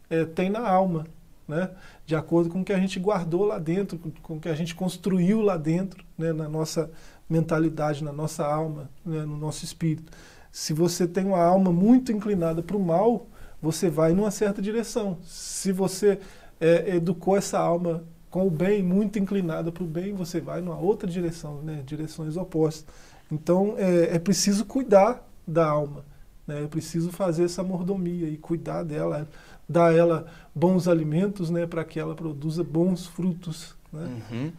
é, 0.10 0.26
tem 0.26 0.50
na 0.50 0.68
alma, 0.68 1.08
né? 1.48 1.72
de 2.06 2.16
acordo 2.16 2.50
com 2.50 2.62
o 2.62 2.66
que 2.66 2.74
a 2.74 2.80
gente 2.80 3.00
guardou 3.00 3.46
lá 3.46 3.58
dentro, 3.58 3.98
com 4.22 4.36
o 4.36 4.40
que 4.40 4.50
a 4.50 4.56
gente 4.56 4.76
construiu 4.76 5.42
lá 5.42 5.58
dentro, 5.58 6.04
né? 6.18 6.32
na 6.32 6.48
nossa 6.48 6.92
mentalidade, 7.34 8.04
na 8.04 8.14
nossa 8.14 8.46
alma, 8.46 8.90
né? 9.04 9.26
no 9.26 9.38
nosso 9.38 9.66
espírito. 9.66 10.12
Se 10.52 10.72
você 10.72 11.08
tem 11.08 11.26
uma 11.26 11.44
alma 11.44 11.72
muito 11.72 12.12
inclinada 12.12 12.62
para 12.62 12.78
o 12.78 12.80
mal, 12.80 13.28
você 13.60 13.90
vai 13.90 14.14
numa 14.14 14.30
certa 14.30 14.62
direção. 14.62 15.18
Se 15.24 15.72
você 15.72 16.20
é, 16.62 16.96
educou 16.96 17.36
essa 17.36 17.58
alma 17.58 18.04
com 18.30 18.46
o 18.48 18.52
bem, 18.52 18.84
muito 18.84 19.18
inclinada 19.18 19.72
para 19.72 19.84
o 19.84 19.88
bem, 19.88 20.14
você 20.14 20.40
vai 20.40 20.62
numa 20.62 20.78
outra 20.78 21.10
direção, 21.10 21.62
né? 21.64 21.82
direções 21.86 22.38
opostas. 22.38 22.86
Então 23.32 23.76
é, 23.78 24.16
é 24.16 24.20
preciso 24.20 24.66
cuidar 24.66 25.28
da 25.48 25.66
alma, 25.66 26.06
né? 26.46 26.64
é 26.64 26.68
preciso 26.68 27.12
fazer 27.12 27.46
essa 27.46 27.64
mordomia 27.64 28.28
e 28.28 28.38
cuidar 28.38 28.84
dela, 28.84 29.28
dar 29.68 29.90
a 29.90 29.94
ela 29.94 30.26
bons 30.54 30.88
alimentos 30.88 31.50
né? 31.50 31.66
para 31.66 31.84
que 31.84 32.00
ela 32.00 32.14
produza 32.14 32.64
bons 32.64 33.08
frutos. 33.08 33.76
Né? 33.92 34.22
Uhum. 34.32 34.52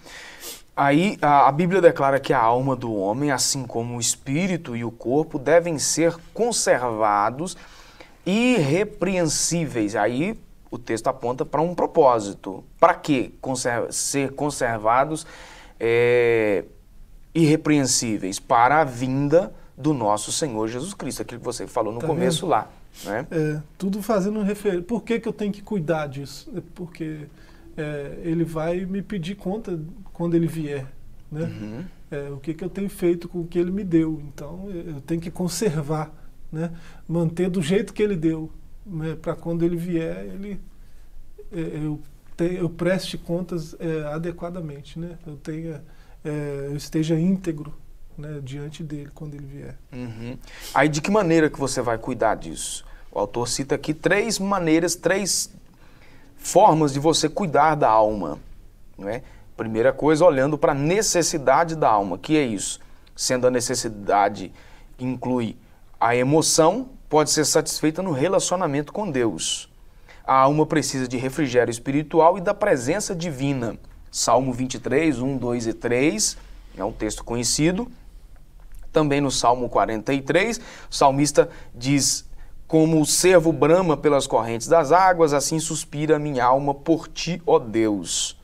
Aí 0.76 1.16
a, 1.22 1.48
a, 1.48 1.52
Bíblia 1.52 1.80
declara 1.80 2.18
que 2.18 2.32
a 2.32 2.40
alma 2.40 2.74
do 2.74 2.92
homem, 2.94 3.30
assim 3.30 3.64
como 3.64 3.96
o 3.96 4.00
espírito 4.00 4.74
e 4.74 4.84
o 4.84 4.90
corpo, 4.90 5.38
devem 5.38 5.78
ser 5.78 6.16
conservados 6.32 7.56
irrepreensíveis. 8.26 9.94
Aí 9.94 10.38
o 10.70 10.78
texto 10.78 11.06
aponta 11.06 11.44
para 11.44 11.60
um 11.60 11.74
propósito. 11.74 12.64
Para 12.80 12.94
que 12.94 13.34
conserva, 13.40 13.92
ser 13.92 14.32
conservados 14.32 15.24
é, 15.78 16.64
irrepreensíveis? 17.32 18.40
Para 18.40 18.80
a 18.80 18.84
vinda 18.84 19.54
do 19.76 19.94
nosso 19.94 20.32
Senhor 20.32 20.66
Jesus 20.66 20.92
Cristo, 20.92 21.22
aquilo 21.22 21.40
que 21.40 21.46
você 21.46 21.68
falou 21.68 21.92
no 21.92 22.00
tá 22.00 22.06
começo 22.06 22.46
lá. 22.46 22.68
Né? 23.04 23.26
É, 23.30 23.60
tudo 23.78 24.02
fazendo 24.02 24.42
referência. 24.42 24.82
Por 24.82 25.02
que, 25.02 25.20
que 25.20 25.28
eu 25.28 25.32
tenho 25.32 25.52
que 25.52 25.62
cuidar 25.62 26.08
disso? 26.08 26.50
É 26.56 26.62
porque 26.74 27.26
é, 27.76 28.18
ele 28.22 28.44
vai 28.44 28.84
me 28.84 29.02
pedir 29.02 29.36
conta 29.36 29.78
quando 30.12 30.34
ele 30.34 30.46
vier. 30.46 30.86
Né? 31.30 31.42
Uhum. 31.42 31.84
É, 32.10 32.30
o 32.30 32.38
que, 32.38 32.54
que 32.54 32.64
eu 32.64 32.70
tenho 32.70 32.88
feito 32.88 33.28
com 33.28 33.40
o 33.40 33.46
que 33.46 33.58
ele 33.58 33.70
me 33.70 33.84
deu. 33.84 34.22
Então 34.28 34.70
eu 34.70 35.00
tenho 35.00 35.20
que 35.20 35.30
conservar, 35.30 36.12
né? 36.50 36.72
manter 37.08 37.50
do 37.50 37.60
jeito 37.60 37.92
que 37.92 38.02
ele 38.02 38.16
deu, 38.16 38.50
né? 38.86 39.16
para 39.20 39.34
quando 39.34 39.64
ele 39.64 39.76
vier, 39.76 40.24
ele, 40.26 40.60
é, 41.52 41.60
eu, 41.60 42.00
te, 42.36 42.54
eu 42.54 42.68
preste 42.68 43.18
contas 43.18 43.74
é, 43.78 44.04
adequadamente. 44.14 44.98
Né? 44.98 45.18
Eu, 45.26 45.36
tenha, 45.36 45.82
é, 46.24 46.68
eu 46.70 46.76
esteja 46.76 47.18
íntegro 47.18 47.74
né, 48.16 48.40
diante 48.42 48.82
dele 48.82 49.10
quando 49.12 49.34
ele 49.34 49.46
vier. 49.46 49.76
Uhum. 49.92 50.38
Aí 50.72 50.88
de 50.88 51.00
que 51.00 51.10
maneira 51.10 51.50
que 51.50 51.58
você 51.58 51.82
vai 51.82 51.98
cuidar 51.98 52.36
disso? 52.36 52.84
O 53.10 53.18
autor 53.18 53.48
cita 53.48 53.74
aqui 53.74 53.94
três 53.94 54.38
maneiras, 54.38 54.94
três 54.96 55.52
formas 56.44 56.92
de 56.92 57.00
você 57.00 57.28
cuidar 57.28 57.74
da 57.74 57.88
alma. 57.88 58.38
Não 58.96 59.08
é? 59.08 59.22
Primeira 59.56 59.92
coisa, 59.92 60.24
olhando 60.24 60.58
para 60.58 60.72
a 60.72 60.74
necessidade 60.74 61.74
da 61.74 61.88
alma, 61.88 62.18
que 62.18 62.36
é 62.36 62.44
isso? 62.44 62.78
Sendo 63.16 63.46
a 63.46 63.50
necessidade 63.50 64.52
que 64.98 65.04
inclui 65.04 65.56
a 65.98 66.14
emoção, 66.14 66.90
pode 67.08 67.30
ser 67.30 67.46
satisfeita 67.46 68.02
no 68.02 68.12
relacionamento 68.12 68.92
com 68.92 69.10
Deus. 69.10 69.70
A 70.26 70.34
alma 70.34 70.66
precisa 70.66 71.08
de 71.08 71.16
refrigério 71.16 71.70
espiritual 71.70 72.36
e 72.36 72.40
da 72.40 72.52
presença 72.52 73.14
divina. 73.14 73.78
Salmo 74.10 74.52
23, 74.52 75.20
1, 75.20 75.38
2 75.38 75.66
e 75.66 75.72
3, 75.72 76.36
é 76.76 76.84
um 76.84 76.92
texto 76.92 77.24
conhecido. 77.24 77.90
Também 78.92 79.20
no 79.20 79.30
Salmo 79.30 79.68
43, 79.68 80.58
o 80.90 80.94
salmista 80.94 81.48
diz: 81.74 82.28
Como 82.66 83.00
o 83.00 83.06
servo 83.06 83.52
brama 83.52 83.96
pelas 83.96 84.26
correntes 84.26 84.66
das 84.66 84.90
águas, 84.90 85.32
assim 85.32 85.58
suspira 85.58 86.16
a 86.16 86.18
minha 86.18 86.44
alma 86.44 86.74
por 86.74 87.08
ti, 87.08 87.40
ó 87.46 87.58
Deus. 87.58 88.36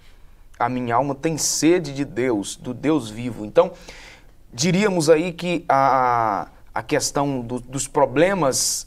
A 0.59 0.69
minha 0.69 0.95
alma 0.95 1.15
tem 1.15 1.39
sede 1.39 1.93
de 1.95 2.05
Deus, 2.05 2.57
do 2.57 2.75
Deus 2.75 3.09
vivo. 3.09 3.45
Então, 3.45 3.73
diríamos 4.53 5.09
aí 5.09 5.33
que 5.33 5.65
a, 5.69 6.49
a 6.75 6.83
questão 6.83 7.41
do, 7.41 7.61
dos 7.61 7.89
problemas 7.89 8.87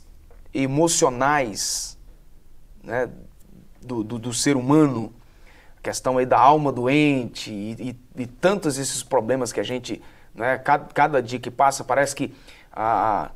emocionais 0.53 1.97
né, 2.83 3.09
do, 3.81 4.03
do, 4.03 4.19
do, 4.19 4.33
ser 4.33 4.55
humano, 4.55 5.11
a 5.77 5.81
questão 5.81 6.19
aí 6.19 6.25
da 6.27 6.39
alma 6.39 6.71
doente 6.71 7.51
e, 7.51 7.89
e, 7.89 8.21
e 8.21 8.27
tantos 8.27 8.77
esses 8.77 9.01
problemas 9.01 9.51
que 9.51 9.59
a 9.59 9.63
gente 9.63 9.99
né? 10.33 10.57
Cada, 10.57 10.85
cada 10.93 11.21
dia 11.21 11.39
que 11.39 11.51
passa 11.51 11.83
parece 11.83 12.15
que 12.15 12.33
a, 12.71 13.29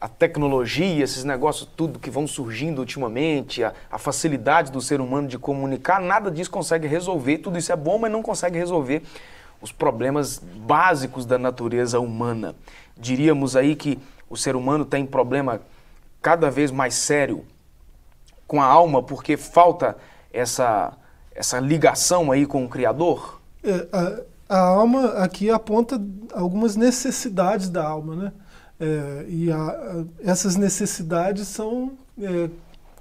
a, 0.00 0.08
tecnologia, 0.08 1.02
esses 1.02 1.24
negócios 1.24 1.68
tudo 1.76 1.98
que 1.98 2.10
vão 2.10 2.26
surgindo 2.26 2.80
ultimamente, 2.80 3.64
a, 3.64 3.72
a 3.90 3.98
facilidade 3.98 4.70
do 4.70 4.80
ser 4.80 5.00
humano 5.00 5.26
de 5.26 5.38
comunicar, 5.38 6.00
nada 6.00 6.30
disso 6.30 6.50
consegue 6.50 6.86
resolver. 6.86 7.38
Tudo 7.38 7.58
isso 7.58 7.72
é 7.72 7.76
bom, 7.76 7.98
mas 7.98 8.12
não 8.12 8.22
consegue 8.22 8.58
resolver 8.58 9.02
os 9.60 9.72
problemas 9.72 10.38
básicos 10.38 11.24
da 11.24 11.38
natureza 11.38 11.98
humana. 11.98 12.54
Diríamos 12.96 13.56
aí 13.56 13.74
que 13.74 13.98
o 14.28 14.36
ser 14.36 14.54
humano 14.54 14.84
tem 14.84 15.06
problema 15.06 15.60
cada 16.20 16.50
vez 16.50 16.70
mais 16.70 16.94
sério 16.94 17.44
com 18.46 18.60
a 18.60 18.66
alma 18.66 19.02
porque 19.02 19.36
falta 19.36 19.96
essa, 20.32 20.92
essa 21.34 21.58
ligação 21.58 22.30
aí 22.30 22.44
com 22.46 22.64
o 22.64 22.68
Criador? 22.68 23.40
É, 23.62 23.86
a, 23.92 24.56
a 24.56 24.60
alma 24.60 25.06
aqui 25.14 25.50
aponta 25.50 26.00
algumas 26.34 26.76
necessidades 26.76 27.70
da 27.70 27.86
alma, 27.86 28.16
né? 28.16 28.32
É, 28.80 29.26
e 29.28 29.52
a, 29.52 30.04
essas 30.20 30.56
necessidades 30.56 31.46
são 31.48 31.98
é, 32.18 32.48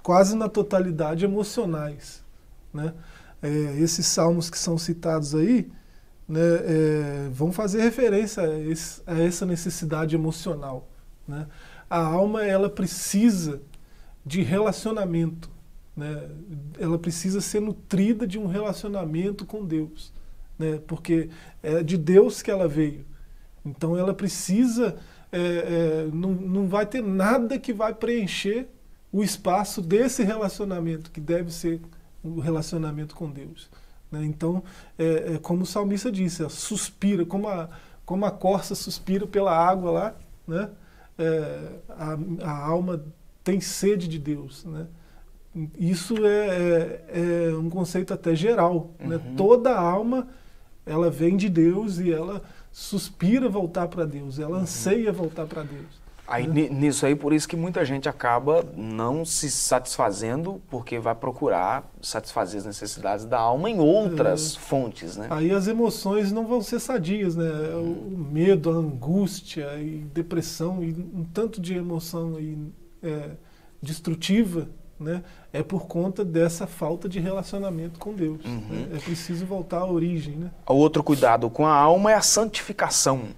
quase 0.04 0.36
na 0.36 0.50
totalidade 0.50 1.24
emocionais, 1.24 2.24
né? 2.74 2.94
É, 3.42 3.48
esses 3.80 4.06
salmos 4.06 4.50
que 4.50 4.58
são 4.58 4.78
citados 4.78 5.34
aí 5.34 5.72
né, 6.28 6.42
é, 6.42 7.30
vão 7.32 7.54
fazer 7.54 7.82
referência 7.82 8.44
a, 8.44 8.60
esse, 8.60 9.02
a, 9.08 9.18
essa 9.18 9.46
necessidade 9.46 10.16
emocional, 10.16 10.88
né? 11.28 11.48
A 11.90 12.00
alma 12.00 12.44
ela 12.44 12.70
precisa 12.70 13.62
de 14.26 14.42
relacionamento, 14.42 15.50
né? 15.96 16.30
Ela 16.78 17.00
precisa 17.00 17.40
ser 17.40 17.62
nutrida 17.62 18.28
de 18.28 18.38
um 18.38 18.48
relacionamento 18.48 19.46
com 19.46 19.66
Deus 19.66 20.12
né? 20.60 20.80
porque 20.86 21.30
é 21.64 21.82
de 21.82 21.98
Deus 21.98 22.42
que 22.42 22.52
ela 22.52 22.68
veio. 22.68 23.06
Então 23.66 23.98
ela 23.98 24.14
precisa, 24.14 24.98
é, 25.32 25.40
é, 25.40 26.10
não, 26.12 26.32
não 26.32 26.68
vai 26.68 26.86
ter 26.86 27.04
nada 27.04 27.60
que 27.60 27.72
vai 27.72 27.94
preencher 27.94 28.68
o 29.12 29.24
espaço 29.24 29.82
desse 29.82 30.24
relacionamento, 30.24 31.12
que 31.12 31.20
deve 31.20 31.52
ser 31.52 31.82
o 32.24 32.40
relacionamento 32.40 33.16
com 33.16 33.30
Deus. 33.30 33.70
Né? 34.12 34.26
Então, 34.26 34.64
é, 34.98 35.34
é, 35.36 35.38
como 35.40 35.64
o 35.64 35.66
salmista 35.66 36.12
disse, 36.12 36.48
suspira, 36.50 37.26
como 37.26 37.48
a, 37.48 37.70
como 38.06 38.26
a 38.26 38.32
corça 38.32 38.76
suspira 38.76 39.26
pela 39.28 39.56
água 39.56 39.92
lá, 39.92 40.16
né? 40.48 40.70
É, 41.18 41.70
a, 41.90 42.18
a, 42.44 42.66
alma 42.68 43.04
tem 43.44 43.60
sede 43.60 44.08
de 44.08 44.18
Deus. 44.18 44.64
Né? 44.64 44.88
Isso 45.78 46.16
é, 46.26 46.48
é, 47.10 47.50
é 47.50 47.56
um 47.56 47.70
conceito 47.70 48.14
até 48.14 48.34
geral. 48.34 48.92
Né? 48.98 49.18
Uhum. 49.18 49.24
Né? 49.24 49.34
Toda 49.36 49.78
alma 49.78 50.28
ela 50.86 51.10
vem 51.12 51.36
de 51.36 51.50
Deus 51.50 52.00
e 52.00 52.12
ela 52.12 52.42
suspira 52.72 53.50
voltar 53.50 53.88
para 53.88 54.06
Deus, 54.06 54.40
ela 54.40 54.58
uhum. 54.58 54.64
anseia 54.64 55.12
voltar 55.12 55.46
para 55.46 55.64
Deus. 55.64 56.00
Aí, 56.30 56.48
né? 56.48 56.70
Nisso 56.70 57.08
aí, 57.08 57.16
por 57.16 57.34
isso 57.34 57.48
que 57.48 57.56
muita 57.56 57.84
gente 57.84 58.08
acaba 58.08 58.64
não 58.78 59.26
se 59.26 59.50
satisfazendo, 59.50 60.62
porque 60.70 61.00
vai 61.00 61.16
procurar 61.16 61.92
satisfazer 62.02 62.60
as 62.60 62.66
necessidades 62.68 63.26
da 63.26 63.40
alma 63.40 63.68
em 63.68 63.80
outras 63.80 64.56
é. 64.56 64.60
fontes, 64.60 65.18
né? 65.18 65.28
Aí 65.32 65.50
as 65.50 65.68
emoções 65.68 66.32
não 66.32 66.46
vão 66.46 66.62
ser 66.62 66.80
sadias, 66.80 67.36
né? 67.36 67.50
O 67.74 68.16
medo, 68.16 68.70
a 68.70 68.74
angústia 68.74 69.76
e 69.82 70.06
depressão 70.14 70.84
e 70.84 70.92
um 70.92 71.24
tanto 71.24 71.60
de 71.60 71.74
emoção 71.74 72.36
aí, 72.36 72.56
é, 73.02 73.32
destrutiva 73.82 74.70
né, 75.00 75.24
é 75.54 75.64
por 75.64 75.88
conta 75.88 76.26
dessa 76.26 76.68
falta 76.68 77.08
de 77.08 77.20
relacionamento 77.20 78.00
com 78.00 78.14
Deus. 78.14 78.44
Uhum. 78.44 78.60
Né? 78.70 78.90
É 78.96 79.00
preciso 79.00 79.46
voltar 79.46 79.80
à 79.80 79.86
origem. 79.86 80.36
Né? 80.36 80.52
Outro 80.66 81.04
cuidado 81.04 81.50
com 81.50 81.66
a 81.66 81.74
alma 81.74 82.12
é 82.12 82.16
a 82.16 82.22
santificação. 82.22 83.30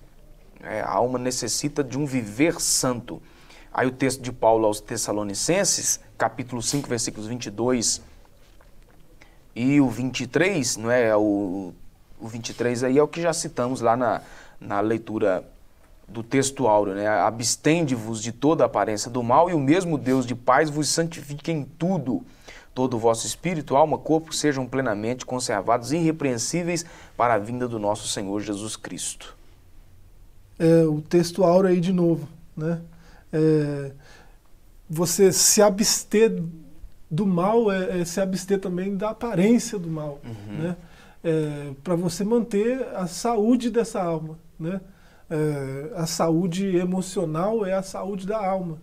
É, 0.63 0.81
a 0.81 0.89
alma 0.89 1.17
necessita 1.17 1.83
de 1.83 1.97
um 1.97 2.05
viver 2.05 2.59
santo. 2.59 3.21
Aí 3.73 3.87
o 3.87 3.91
texto 3.91 4.21
de 4.21 4.31
Paulo 4.31 4.65
aos 4.65 4.81
Tessalonicenses, 4.81 5.99
capítulo 6.17 6.61
5, 6.61 6.89
versículos 6.89 7.27
22 7.27 8.01
e 9.55 9.81
o 9.81 9.89
23, 9.89 10.77
não 10.77 10.91
é? 10.91 11.15
O, 11.15 11.73
o 12.19 12.27
23 12.27 12.83
aí 12.83 12.97
é 12.97 13.03
o 13.03 13.07
que 13.07 13.21
já 13.21 13.33
citamos 13.33 13.81
lá 13.81 13.95
na, 13.95 14.21
na 14.59 14.79
leitura 14.79 15.43
do 16.11 16.21
texto 16.21 16.67
áureo, 16.67 16.93
né? 16.93 17.07
Abstende-vos 17.07 18.21
de 18.21 18.31
toda 18.31 18.65
aparência 18.65 19.09
do 19.09 19.23
mal 19.23 19.49
e 19.49 19.53
o 19.53 19.59
mesmo 19.59 19.97
Deus 19.97 20.25
de 20.25 20.35
paz 20.35 20.69
vos 20.69 20.89
santifique 20.89 21.51
em 21.51 21.63
tudo. 21.63 22.23
Todo 22.73 22.95
o 22.95 22.99
vosso 22.99 23.27
espírito, 23.27 23.75
alma, 23.75 23.97
corpo 23.97 24.33
sejam 24.33 24.65
plenamente 24.65 25.25
conservados 25.25 25.91
irrepreensíveis 25.91 26.85
para 27.17 27.33
a 27.33 27.37
vinda 27.37 27.67
do 27.67 27.77
nosso 27.77 28.07
Senhor 28.07 28.39
Jesus 28.39 28.75
Cristo. 28.77 29.35
É, 30.57 30.83
o 30.83 31.01
texto 31.01 31.43
áureo 31.43 31.69
aí 31.69 31.79
de 31.79 31.91
novo, 31.91 32.27
né? 32.55 32.79
É, 33.33 33.91
você 34.89 35.31
se 35.31 35.61
abster 35.61 36.41
do 37.09 37.25
mal 37.25 37.69
é, 37.71 38.01
é, 38.01 38.05
se 38.05 38.21
abster 38.21 38.59
também 38.59 38.95
da 38.95 39.09
aparência 39.09 39.77
do 39.77 39.89
mal, 39.89 40.19
uhum. 40.23 40.57
né? 40.57 40.75
É, 41.23 41.71
para 41.83 41.95
você 41.95 42.23
manter 42.23 42.87
a 42.95 43.05
saúde 43.05 43.69
dessa 43.69 44.01
alma, 44.01 44.39
né? 44.59 44.79
É, 45.31 45.93
a 45.95 46.05
saúde 46.05 46.75
emocional 46.75 47.65
é 47.65 47.73
a 47.73 47.81
saúde 47.81 48.27
da 48.27 48.37
alma. 48.37 48.81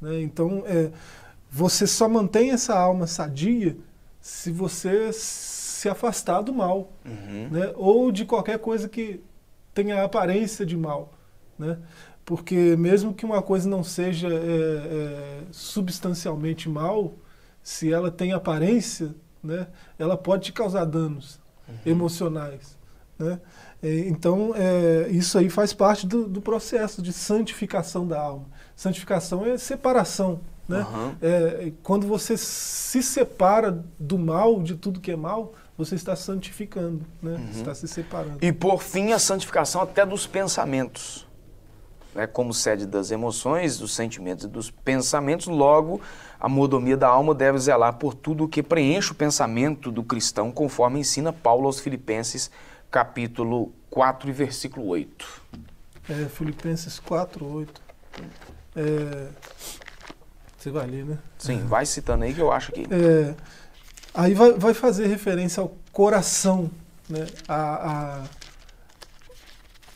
Né? 0.00 0.20
Então, 0.20 0.62
é, 0.66 0.90
você 1.50 1.86
só 1.86 2.08
mantém 2.08 2.50
essa 2.50 2.78
alma 2.78 3.06
sadia 3.06 3.76
se 4.20 4.50
você 4.50 5.10
se 5.12 5.88
afastar 5.88 6.42
do 6.42 6.52
mal, 6.52 6.92
uhum. 7.04 7.48
né? 7.50 7.72
ou 7.76 8.12
de 8.12 8.24
qualquer 8.24 8.58
coisa 8.58 8.88
que 8.88 9.20
tenha 9.72 10.04
aparência 10.04 10.66
de 10.66 10.76
mal. 10.76 11.12
Né? 11.58 11.78
Porque 12.24 12.76
mesmo 12.76 13.14
que 13.14 13.24
uma 13.24 13.40
coisa 13.40 13.68
não 13.68 13.82
seja 13.82 14.28
é, 14.28 14.30
é, 14.32 15.40
substancialmente 15.50 16.68
mal, 16.68 17.14
se 17.62 17.92
ela 17.92 18.10
tem 18.10 18.32
aparência, 18.32 19.14
né, 19.42 19.66
ela 19.98 20.16
pode 20.16 20.44
te 20.44 20.52
causar 20.52 20.84
danos 20.84 21.40
uhum. 21.68 21.74
emocionais. 21.86 22.76
Né? 23.18 23.40
É, 23.82 23.98
então, 24.08 24.52
é, 24.54 25.08
isso 25.10 25.38
aí 25.38 25.50
faz 25.50 25.72
parte 25.72 26.06
do, 26.06 26.26
do, 26.26 26.40
processo 26.40 27.02
de 27.02 27.12
santificação 27.12 28.06
da 28.06 28.20
alma. 28.20 28.46
Santificação 28.74 29.44
é 29.44 29.58
separação 29.58 30.40
Né? 30.68 30.84
É, 31.22 31.72
quando 31.82 32.06
você 32.06 32.36
se 32.36 33.02
separa 33.02 33.84
do 33.98 34.18
mal, 34.18 34.62
de 34.62 34.74
tudo 34.74 35.00
que 35.00 35.12
é 35.12 35.16
mal, 35.16 35.52
você 35.78 35.94
está 35.94 36.16
santificando, 36.16 37.04
né? 37.22 37.48
está 37.52 37.74
se 37.74 37.86
separando. 37.86 38.38
E 38.40 38.52
por 38.52 38.82
fim, 38.82 39.12
a 39.12 39.18
santificação 39.18 39.82
até 39.82 40.04
dos 40.04 40.26
pensamentos. 40.26 41.26
Né? 42.14 42.26
Como 42.26 42.52
sede 42.54 42.86
das 42.86 43.10
emoções, 43.10 43.78
dos 43.78 43.94
sentimentos 43.94 44.46
e 44.46 44.48
dos 44.48 44.70
pensamentos, 44.70 45.46
logo 45.46 46.00
a 46.40 46.48
mordomia 46.48 46.96
da 46.96 47.08
alma 47.08 47.34
deve 47.34 47.58
zelar 47.58 47.94
por 47.94 48.14
tudo 48.14 48.44
o 48.44 48.48
que 48.48 48.62
preenche 48.62 49.12
o 49.12 49.14
pensamento 49.14 49.92
do 49.92 50.02
cristão, 50.02 50.50
conforme 50.50 50.98
ensina 51.00 51.32
Paulo 51.32 51.66
aos 51.66 51.78
Filipenses, 51.78 52.50
capítulo 52.96 53.74
4 53.90 54.30
e 54.30 54.32
versículo 54.32 54.86
8. 54.86 55.42
É, 56.08 56.28
Filipenses 56.30 56.98
4, 56.98 57.46
8. 57.46 57.82
É, 58.74 59.28
você 60.56 60.70
vai 60.70 60.86
ler, 60.86 61.04
né? 61.04 61.18
Sim, 61.36 61.58
vai 61.66 61.84
citando 61.84 62.24
aí 62.24 62.32
que 62.32 62.40
eu 62.40 62.50
acho 62.50 62.72
que. 62.72 62.84
É, 62.90 63.34
aí 64.14 64.32
vai, 64.32 64.52
vai 64.52 64.72
fazer 64.72 65.08
referência 65.08 65.60
ao 65.60 65.76
coração, 65.92 66.70
né? 67.06 67.26
A, 67.46 68.22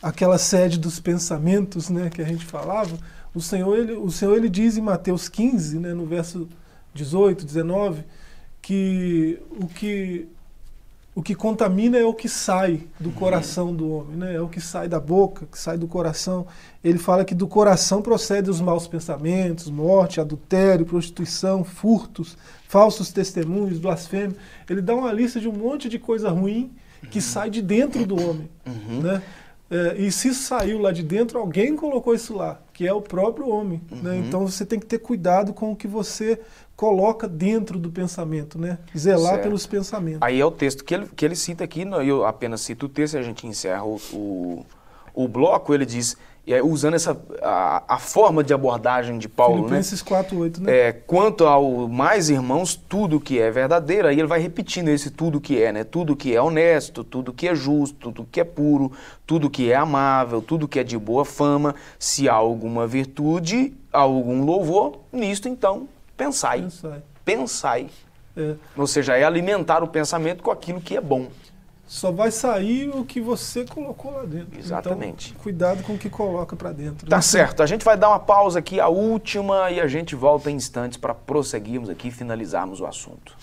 a, 0.03 0.09
aquela 0.09 0.37
sede 0.37 0.77
dos 0.77 0.99
pensamentos, 0.99 1.89
né? 1.89 2.07
Que 2.11 2.21
a 2.21 2.25
gente 2.25 2.45
falava. 2.45 2.99
O 3.33 3.41
Senhor, 3.41 3.79
ele, 3.79 3.93
o 3.93 4.11
Senhor, 4.11 4.37
ele 4.37 4.47
diz 4.47 4.77
em 4.77 4.81
Mateus 4.81 5.27
15, 5.27 5.79
né? 5.79 5.91
No 5.95 6.05
verso 6.05 6.47
18, 6.93 7.45
19, 7.45 8.03
que 8.61 9.41
o 9.49 9.65
que 9.65 10.29
o 11.13 11.21
que 11.21 11.35
contamina 11.35 11.97
é 11.97 12.05
o 12.05 12.13
que 12.13 12.29
sai 12.29 12.87
do 12.97 13.11
coração 13.11 13.75
do 13.75 13.91
homem, 13.91 14.15
né? 14.15 14.35
É 14.35 14.41
o 14.41 14.47
que 14.47 14.61
sai 14.61 14.87
da 14.87 14.99
boca, 14.99 15.45
que 15.45 15.59
sai 15.59 15.77
do 15.77 15.85
coração. 15.85 16.47
Ele 16.81 16.97
fala 16.97 17.25
que 17.25 17.35
do 17.35 17.47
coração 17.47 18.01
procedem 18.01 18.49
os 18.49 18.61
maus 18.61 18.87
pensamentos, 18.87 19.69
morte, 19.69 20.21
adultério, 20.21 20.85
prostituição, 20.85 21.65
furtos, 21.65 22.37
falsos 22.65 23.11
testemunhos, 23.11 23.77
blasfêmia. 23.77 24.37
Ele 24.69 24.81
dá 24.81 24.95
uma 24.95 25.11
lista 25.11 25.37
de 25.37 25.49
um 25.49 25.53
monte 25.53 25.89
de 25.89 25.99
coisa 25.99 26.29
ruim 26.29 26.71
que 27.09 27.17
uhum. 27.17 27.23
sai 27.23 27.49
de 27.49 27.61
dentro 27.61 28.05
do 28.05 28.15
homem, 28.15 28.49
uhum. 28.65 29.01
né? 29.01 29.21
É, 29.69 29.95
e 29.97 30.11
se 30.11 30.33
saiu 30.33 30.79
lá 30.79 30.91
de 30.91 31.01
dentro, 31.01 31.39
alguém 31.39 31.77
colocou 31.77 32.13
isso 32.13 32.35
lá, 32.35 32.61
que 32.81 32.87
é 32.87 32.91
o 32.91 32.99
próprio 32.99 33.47
homem. 33.47 33.79
Né? 33.91 33.95
Uhum. 33.95 34.01
Né? 34.01 34.17
Então 34.27 34.47
você 34.47 34.65
tem 34.65 34.79
que 34.79 34.87
ter 34.87 34.97
cuidado 34.97 35.53
com 35.53 35.71
o 35.71 35.75
que 35.75 35.87
você 35.87 36.41
coloca 36.75 37.27
dentro 37.27 37.77
do 37.77 37.91
pensamento, 37.91 38.57
né? 38.57 38.79
Zelar 38.97 39.33
certo. 39.33 39.43
pelos 39.43 39.67
pensamentos. 39.67 40.19
Aí 40.23 40.41
é 40.41 40.45
o 40.45 40.49
texto 40.49 40.83
que 40.83 40.95
ele, 40.95 41.05
que 41.15 41.23
ele 41.23 41.35
cita 41.35 41.63
aqui, 41.63 41.83
eu 41.83 42.25
apenas 42.25 42.61
cito 42.61 42.87
o 42.87 42.89
texto 42.89 43.13
e 43.13 43.17
a 43.19 43.21
gente 43.21 43.45
encerra 43.45 43.83
o, 43.83 44.01
o, 44.11 44.65
o 45.13 45.27
bloco, 45.27 45.73
ele 45.73 45.85
diz, 45.85 46.17
usando 46.63 46.95
essa, 46.95 47.19
a, 47.41 47.95
a, 47.95 47.97
forma 47.99 48.43
de 48.43 48.53
abordagem 48.53 49.17
de 49.17 49.29
Paulo, 49.29 49.57
Filipenses 49.57 50.01
né? 50.01 50.07
4, 50.07 50.39
8, 50.39 50.63
né? 50.63 50.77
É, 50.77 50.91
quanto 50.91 51.45
ao 51.45 51.87
mais 51.87 52.29
irmãos, 52.29 52.75
tudo 52.75 53.19
que 53.19 53.39
é 53.39 53.51
verdadeiro, 53.51 54.07
aí 54.07 54.19
ele 54.19 54.27
vai 54.27 54.39
repetindo 54.39 54.89
esse 54.89 55.11
tudo 55.11 55.39
que 55.39 55.61
é, 55.61 55.71
né? 55.71 55.83
Tudo 55.83 56.15
que 56.15 56.35
é 56.35 56.41
honesto, 56.41 57.03
tudo 57.03 57.31
que 57.31 57.47
é 57.47 57.53
justo, 57.53 58.11
tudo 58.11 58.27
que 58.29 58.39
é 58.41 58.43
puro, 58.43 58.91
tudo 59.25 59.49
que 59.49 59.71
é 59.71 59.75
amável, 59.75 60.41
tudo 60.41 60.67
que 60.67 60.79
é 60.79 60.83
de 60.83 60.97
boa 60.97 61.23
fama, 61.23 61.75
se 61.99 62.27
há 62.27 62.33
alguma 62.33 62.87
virtude, 62.87 63.73
algum 63.93 64.43
louvor, 64.43 64.99
nisto 65.11 65.47
então 65.47 65.87
pensai. 66.17 66.61
Pensai. 66.61 67.03
Pensai. 67.23 67.87
É. 68.35 68.55
Ou 68.75 68.87
seja, 68.87 69.15
é 69.15 69.23
alimentar 69.23 69.83
o 69.83 69.87
pensamento 69.87 70.41
com 70.41 70.51
aquilo 70.51 70.81
que 70.81 70.95
é 70.95 71.01
bom. 71.01 71.27
Só 71.91 72.09
vai 72.09 72.31
sair 72.31 72.87
o 72.87 73.03
que 73.03 73.19
você 73.19 73.65
colocou 73.65 74.11
lá 74.11 74.23
dentro. 74.23 74.57
Exatamente. 74.57 75.31
Então, 75.31 75.43
cuidado 75.43 75.83
com 75.83 75.95
o 75.95 75.97
que 75.97 76.09
coloca 76.09 76.55
para 76.55 76.71
dentro. 76.71 77.05
Tá 77.05 77.17
né? 77.17 77.21
certo. 77.21 77.61
A 77.61 77.65
gente 77.65 77.83
vai 77.83 77.97
dar 77.97 78.07
uma 78.07 78.19
pausa 78.19 78.59
aqui, 78.59 78.79
a 78.79 78.87
última, 78.87 79.69
e 79.69 79.81
a 79.81 79.87
gente 79.89 80.15
volta 80.15 80.49
em 80.49 80.55
instantes 80.55 80.97
para 80.97 81.13
prosseguirmos 81.13 81.89
aqui 81.89 82.07
e 82.07 82.11
finalizarmos 82.11 82.79
o 82.79 82.85
assunto. 82.85 83.35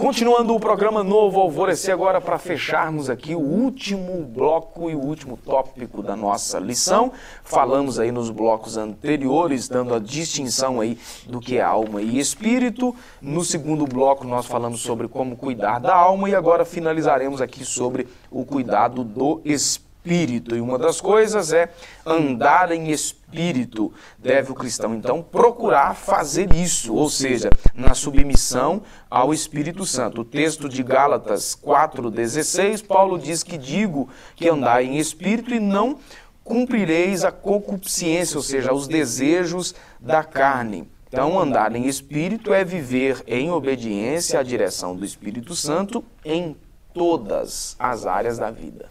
Continuando 0.00 0.54
o 0.54 0.58
programa 0.58 1.04
Novo 1.04 1.38
Alvorecer, 1.40 1.92
agora 1.92 2.22
para 2.22 2.38
fecharmos 2.38 3.10
aqui 3.10 3.34
o 3.34 3.38
último 3.38 4.24
bloco 4.24 4.88
e 4.88 4.94
o 4.94 4.98
último 4.98 5.36
tópico 5.36 6.02
da 6.02 6.16
nossa 6.16 6.58
lição. 6.58 7.12
Falamos 7.44 7.98
aí 7.98 8.10
nos 8.10 8.30
blocos 8.30 8.78
anteriores, 8.78 9.68
dando 9.68 9.94
a 9.94 9.98
distinção 9.98 10.80
aí 10.80 10.98
do 11.26 11.38
que 11.38 11.58
é 11.58 11.60
alma 11.60 12.00
e 12.00 12.18
espírito. 12.18 12.96
No 13.20 13.44
segundo 13.44 13.84
bloco 13.84 14.26
nós 14.26 14.46
falamos 14.46 14.80
sobre 14.80 15.06
como 15.06 15.36
cuidar 15.36 15.78
da 15.78 15.94
alma 15.94 16.30
e 16.30 16.34
agora 16.34 16.64
finalizaremos 16.64 17.42
aqui 17.42 17.62
sobre 17.62 18.08
o 18.30 18.42
cuidado 18.42 19.04
do 19.04 19.42
espírito 19.44 19.89
espírito. 20.00 20.56
E 20.56 20.60
uma 20.60 20.78
das 20.78 21.00
coisas 21.00 21.52
é 21.52 21.68
andar 22.04 22.72
em 22.72 22.90
espírito. 22.90 23.92
Deve 24.18 24.50
o 24.50 24.54
cristão, 24.54 24.94
então, 24.94 25.22
procurar 25.22 25.94
fazer 25.94 26.52
isso, 26.54 26.94
ou 26.94 27.08
seja, 27.08 27.50
na 27.74 27.94
submissão 27.94 28.82
ao 29.10 29.32
Espírito 29.32 29.84
Santo. 29.84 30.22
O 30.22 30.24
texto 30.24 30.68
de 30.68 30.82
Gálatas 30.82 31.54
4,16, 31.54 32.84
Paulo 32.84 33.18
diz 33.18 33.42
que 33.42 33.58
digo 33.58 34.08
que 34.34 34.48
andai 34.48 34.86
em 34.86 34.98
espírito 34.98 35.54
e 35.54 35.60
não 35.60 35.98
cumprireis 36.42 37.24
a 37.24 37.30
concupiscência, 37.30 38.36
ou 38.36 38.42
seja, 38.42 38.72
os 38.72 38.88
desejos 38.88 39.74
da 40.00 40.24
carne. 40.24 40.90
Então, 41.06 41.38
andar 41.38 41.74
em 41.74 41.86
espírito 41.86 42.52
é 42.52 42.64
viver 42.64 43.22
em 43.26 43.50
obediência 43.50 44.38
à 44.38 44.42
direção 44.42 44.94
do 44.94 45.04
Espírito 45.04 45.56
Santo 45.56 46.04
em 46.24 46.56
todas 46.94 47.74
as 47.78 48.06
áreas 48.06 48.38
da 48.38 48.50
vida 48.50 48.88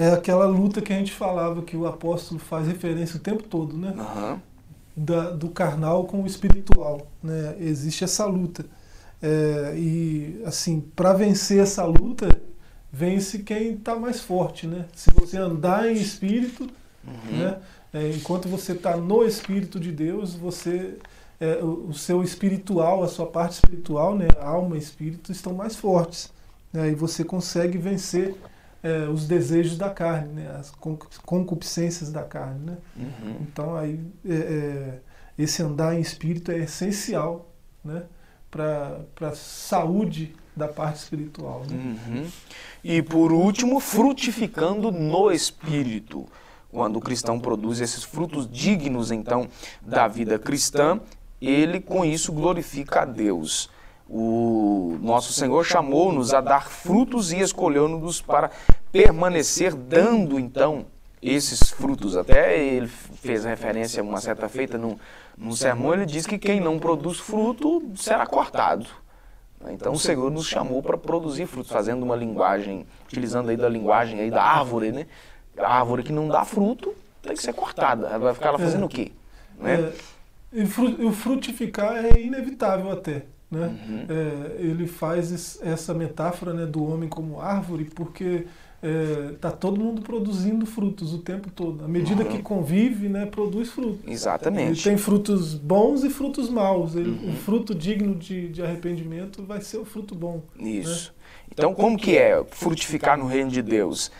é 0.00 0.12
aquela 0.12 0.46
luta 0.46 0.80
que 0.80 0.92
a 0.92 0.96
gente 0.96 1.12
falava 1.12 1.60
que 1.60 1.76
o 1.76 1.86
apóstolo 1.86 2.40
faz 2.40 2.66
referência 2.66 3.16
o 3.16 3.20
tempo 3.20 3.42
todo, 3.42 3.76
né? 3.76 3.94
Uhum. 3.96 4.40
Da, 4.96 5.30
do 5.30 5.50
carnal 5.50 6.04
com 6.04 6.22
o 6.22 6.26
espiritual, 6.26 7.06
né? 7.22 7.54
Existe 7.60 8.02
essa 8.02 8.24
luta. 8.24 8.64
É, 9.22 9.74
e, 9.76 10.42
assim, 10.46 10.80
para 10.80 11.12
vencer 11.12 11.62
essa 11.62 11.84
luta, 11.84 12.28
vence 12.90 13.40
quem 13.40 13.74
está 13.74 13.94
mais 13.94 14.20
forte, 14.20 14.66
né? 14.66 14.86
Se 14.94 15.10
você 15.10 15.36
andar 15.36 15.86
em 15.90 15.94
espírito, 15.94 16.66
uhum. 17.06 17.38
né? 17.38 17.58
É, 17.92 18.08
enquanto 18.10 18.48
você 18.48 18.72
está 18.72 18.96
no 18.96 19.24
Espírito 19.24 19.78
de 19.78 19.90
Deus, 19.92 20.32
você 20.32 20.96
é, 21.40 21.56
o, 21.62 21.88
o, 21.88 21.94
seu 21.94 22.22
espiritual, 22.22 23.02
a 23.02 23.08
sua 23.08 23.26
parte 23.26 23.54
espiritual, 23.54 24.16
né? 24.16 24.28
Alma 24.40 24.76
e 24.76 24.78
espírito 24.78 25.30
estão 25.30 25.52
mais 25.52 25.76
fortes. 25.76 26.32
Né? 26.72 26.90
E 26.90 26.94
você 26.94 27.24
consegue 27.24 27.76
vencer 27.76 28.34
é, 28.82 29.08
os 29.08 29.26
desejos 29.26 29.76
da 29.76 29.90
carne, 29.90 30.32
né? 30.32 30.56
as 30.58 30.70
concupiscências 31.24 32.10
da 32.10 32.22
carne. 32.22 32.70
Né? 32.70 32.76
Uhum. 32.96 33.36
Então, 33.42 33.76
aí, 33.76 34.00
é, 34.26 34.34
é, 34.34 34.98
esse 35.38 35.62
andar 35.62 35.94
em 35.94 36.00
espírito 36.00 36.50
é 36.50 36.58
essencial 36.58 37.52
né? 37.84 38.04
para 38.50 39.04
a 39.20 39.34
saúde 39.34 40.34
da 40.56 40.68
parte 40.68 40.96
espiritual. 40.96 41.62
Né? 41.70 41.76
Uhum. 41.76 42.26
E, 42.82 43.02
por 43.02 43.32
último, 43.32 43.80
frutificando 43.80 44.90
no 44.90 45.30
espírito. 45.30 46.26
Quando 46.70 46.96
o 46.96 47.00
cristão 47.00 47.40
produz 47.40 47.80
esses 47.80 48.04
frutos 48.04 48.48
dignos, 48.48 49.10
então, 49.10 49.48
da 49.82 50.06
vida 50.06 50.38
cristã, 50.38 51.00
ele 51.40 51.80
com 51.80 52.04
isso 52.04 52.32
glorifica 52.32 53.02
a 53.02 53.04
Deus. 53.04 53.68
O 54.12 54.98
nosso 55.00 55.32
Senhor 55.32 55.64
chamou-nos 55.64 56.34
a 56.34 56.40
dar 56.40 56.68
frutos 56.68 57.32
e 57.32 57.38
escolheu-nos 57.38 58.20
para 58.20 58.50
permanecer 58.90 59.72
dando 59.72 60.36
então 60.36 60.84
esses 61.22 61.70
frutos. 61.70 62.16
Até 62.16 62.58
ele 62.60 62.88
fez 62.88 63.44
referência 63.44 64.02
uma 64.02 64.20
certa 64.20 64.48
feita 64.48 64.76
num, 64.76 64.98
num 65.38 65.52
sermão, 65.52 65.94
ele 65.94 66.06
diz 66.06 66.26
que 66.26 66.38
quem 66.38 66.60
não 66.60 66.76
produz 66.76 67.18
fruto 67.20 67.84
será 67.94 68.26
cortado. 68.26 68.84
Então 69.68 69.92
o 69.92 69.98
Senhor 69.98 70.28
nos 70.28 70.48
chamou 70.48 70.82
para 70.82 70.98
produzir 70.98 71.46
frutos, 71.46 71.70
fazendo 71.70 72.02
uma 72.02 72.16
linguagem, 72.16 72.86
utilizando 73.04 73.50
aí 73.50 73.56
da 73.56 73.68
linguagem 73.68 74.18
aí 74.18 74.30
da 74.30 74.42
árvore, 74.42 74.90
né? 74.90 75.06
A 75.56 75.78
árvore 75.78 76.02
que 76.02 76.12
não 76.12 76.26
dá 76.26 76.44
fruto 76.44 76.92
tem 77.22 77.34
que 77.34 77.42
ser 77.42 77.52
cortada. 77.52 78.18
Vai 78.18 78.34
ficar 78.34 78.50
lá 78.50 78.58
fazendo 78.58 78.86
o 78.86 78.88
quê? 78.88 79.12
Né? 79.56 79.92
É, 80.52 80.62
o 81.04 81.12
frutificar 81.12 82.04
é 82.04 82.20
inevitável 82.20 82.90
até. 82.90 83.22
Né? 83.50 83.66
Uhum. 83.66 84.06
É, 84.08 84.62
ele 84.62 84.86
faz 84.86 85.58
essa 85.60 85.92
metáfora 85.92 86.54
né, 86.54 86.66
do 86.66 86.84
homem 86.84 87.08
como 87.08 87.40
árvore 87.40 87.84
porque 87.84 88.46
está 88.82 88.88
é, 88.88 89.32
tá 89.38 89.50
todo 89.50 89.78
mundo 89.78 90.00
produzindo 90.00 90.64
frutos 90.64 91.12
o 91.12 91.18
tempo 91.18 91.50
todo. 91.50 91.84
À 91.84 91.88
medida 91.88 92.22
uhum. 92.22 92.28
que 92.28 92.42
convive, 92.42 93.08
né, 93.08 93.26
produz 93.26 93.70
frutos. 93.70 94.00
Exatamente. 94.06 94.70
Ele 94.70 94.82
tem 94.82 94.96
frutos 94.96 95.54
bons 95.54 96.02
e 96.02 96.10
frutos 96.10 96.48
maus. 96.48 96.94
Ele, 96.94 97.10
uhum. 97.10 97.30
O 97.30 97.36
fruto 97.36 97.74
digno 97.74 98.14
de, 98.14 98.48
de, 98.48 98.62
arrependimento 98.62 99.42
vai 99.42 99.60
ser 99.60 99.78
o 99.78 99.84
fruto 99.84 100.14
bom. 100.14 100.42
Isso. 100.58 101.08
Né? 101.08 101.44
Então, 101.52 101.74
como 101.74 101.98
que 101.98 102.16
é 102.16 102.42
frutificar 102.50 103.18
no 103.18 103.26
reino 103.26 103.50
de 103.50 103.60
Deus? 103.60 104.10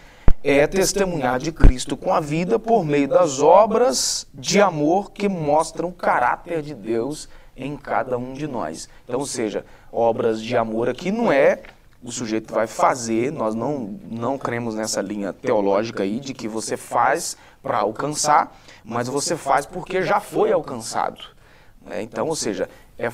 É 0.42 0.66
testemunhar 0.66 1.38
de 1.38 1.52
Cristo 1.52 1.96
com 1.96 2.12
a 2.12 2.18
vida 2.18 2.58
por 2.58 2.84
meio 2.84 3.06
das 3.06 3.40
obras 3.40 4.26
de 4.34 4.60
amor 4.60 5.12
que 5.12 5.28
mostram 5.28 5.90
o 5.90 5.92
caráter 5.92 6.62
de 6.62 6.74
Deus 6.74 7.28
em 7.64 7.76
cada 7.76 8.16
um 8.18 8.32
de 8.32 8.46
nós. 8.46 8.88
Então, 9.04 9.24
seja, 9.24 9.64
obras 9.92 10.42
de 10.42 10.56
amor 10.56 10.88
aqui 10.88 11.10
não 11.10 11.32
é 11.32 11.62
o 12.02 12.10
sujeito 12.10 12.52
vai 12.52 12.66
fazer, 12.66 13.30
nós 13.30 13.54
não, 13.54 13.98
não 14.10 14.38
cremos 14.38 14.74
nessa 14.74 15.02
linha 15.02 15.32
teológica 15.32 16.02
aí 16.02 16.18
de 16.18 16.32
que 16.32 16.48
você 16.48 16.76
faz 16.76 17.36
para 17.62 17.78
alcançar, 17.78 18.56
mas 18.82 19.06
você 19.06 19.36
faz 19.36 19.66
porque 19.66 20.02
já 20.02 20.18
foi 20.18 20.50
alcançado. 20.50 21.22
Né? 21.84 22.02
Então, 22.02 22.26
ou 22.26 22.36
seja, 22.36 22.70
é 22.98 23.12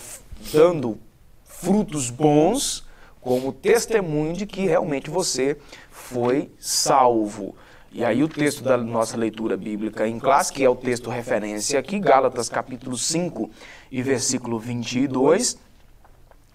dando 0.52 0.98
frutos 1.44 2.10
bons 2.10 2.86
como 3.20 3.52
testemunho 3.52 4.34
de 4.34 4.46
que 4.46 4.66
realmente 4.66 5.10
você 5.10 5.56
foi 5.90 6.48
salvo. 6.60 7.56
E 7.90 8.04
aí 8.04 8.22
o 8.22 8.28
texto 8.28 8.62
da 8.62 8.76
nossa 8.76 9.16
leitura 9.16 9.56
bíblica 9.56 10.06
em 10.06 10.20
classe, 10.20 10.52
que 10.52 10.62
é 10.62 10.68
o 10.68 10.76
texto 10.76 11.10
referência 11.10 11.80
aqui, 11.80 11.98
Gálatas 11.98 12.48
capítulo 12.48 12.96
5 12.96 13.50
e 13.90 14.02
versículo 14.02 14.58
22, 14.58 15.58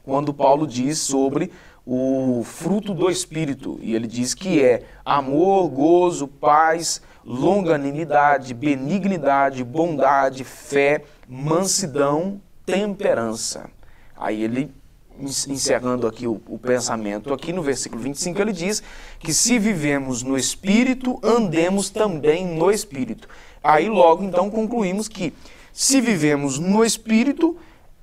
quando 0.04 0.34
Paulo 0.34 0.66
diz 0.68 1.00
sobre 1.00 1.52
o 1.86 2.44
fruto 2.44 2.94
do 2.94 3.10
Espírito. 3.10 3.80
E 3.82 3.96
ele 3.96 4.08
diz 4.08 4.34
que 4.34 4.64
é 4.64 4.84
amor, 5.04 5.70
gozo, 5.70 6.28
paz, 6.28 7.02
longanimidade, 7.26 8.54
benignidade, 8.54 9.64
bondade, 9.64 10.44
fé, 10.44 11.04
mansidão, 11.28 12.42
temperança. 12.66 13.70
Aí 14.16 14.44
ele 14.44 14.72
encerrando 15.20 16.08
aqui 16.08 16.26
o, 16.26 16.42
o, 16.48 16.58
pensamento, 16.58 17.34
aqui 17.34 17.54
no 17.54 17.62
versículo 17.62 18.02
25, 18.02 18.42
ele 18.42 18.54
diz 18.54 18.82
que 19.20 19.34
se 19.34 19.60
vivemos 19.60 20.24
no 20.24 20.38
Espírito, 20.38 21.20
andemos 21.22 21.90
também 21.90 22.48
no 22.48 22.72
Espírito. 22.72 23.28
Aí 23.64 23.88
logo 23.88 24.24
então 24.24 24.50
concluímos 24.50 25.08
que 25.08 25.34
se 25.74 26.02
vivemos 26.02 26.60
no 26.60 26.84
Espírito, 26.84 27.58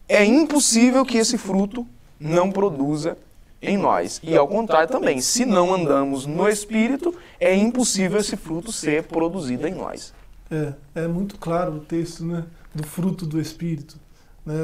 é 0.09 0.25
impossível 0.25 1.05
que 1.05 1.19
esse 1.19 1.37
fruto 1.37 1.87
não 2.19 2.51
produza 2.51 3.17
em 3.61 3.77
nós. 3.77 4.21
E 4.23 4.37
ao 4.37 4.49
contrário 4.49 4.89
também, 4.89 5.21
se 5.21 5.45
não 5.45 5.75
andamos 5.75 6.27
no 6.27 6.49
Espírito, 6.49 7.15
é 7.39 7.55
impossível 7.55 8.19
esse 8.19 8.37
fruto 8.37 8.73
ser 8.73 9.05
produzido 9.05 9.67
em 9.67 9.75
nós. 9.75 10.15
É, 10.51 10.73
é 10.95 11.07
muito 11.07 11.37
claro 11.37 11.75
o 11.77 11.81
texto 11.81 12.25
né, 12.25 12.45
do 12.75 12.87
fruto 12.87 13.27
do 13.27 13.41
Espírito. 13.41 13.99
Né, 14.47 14.55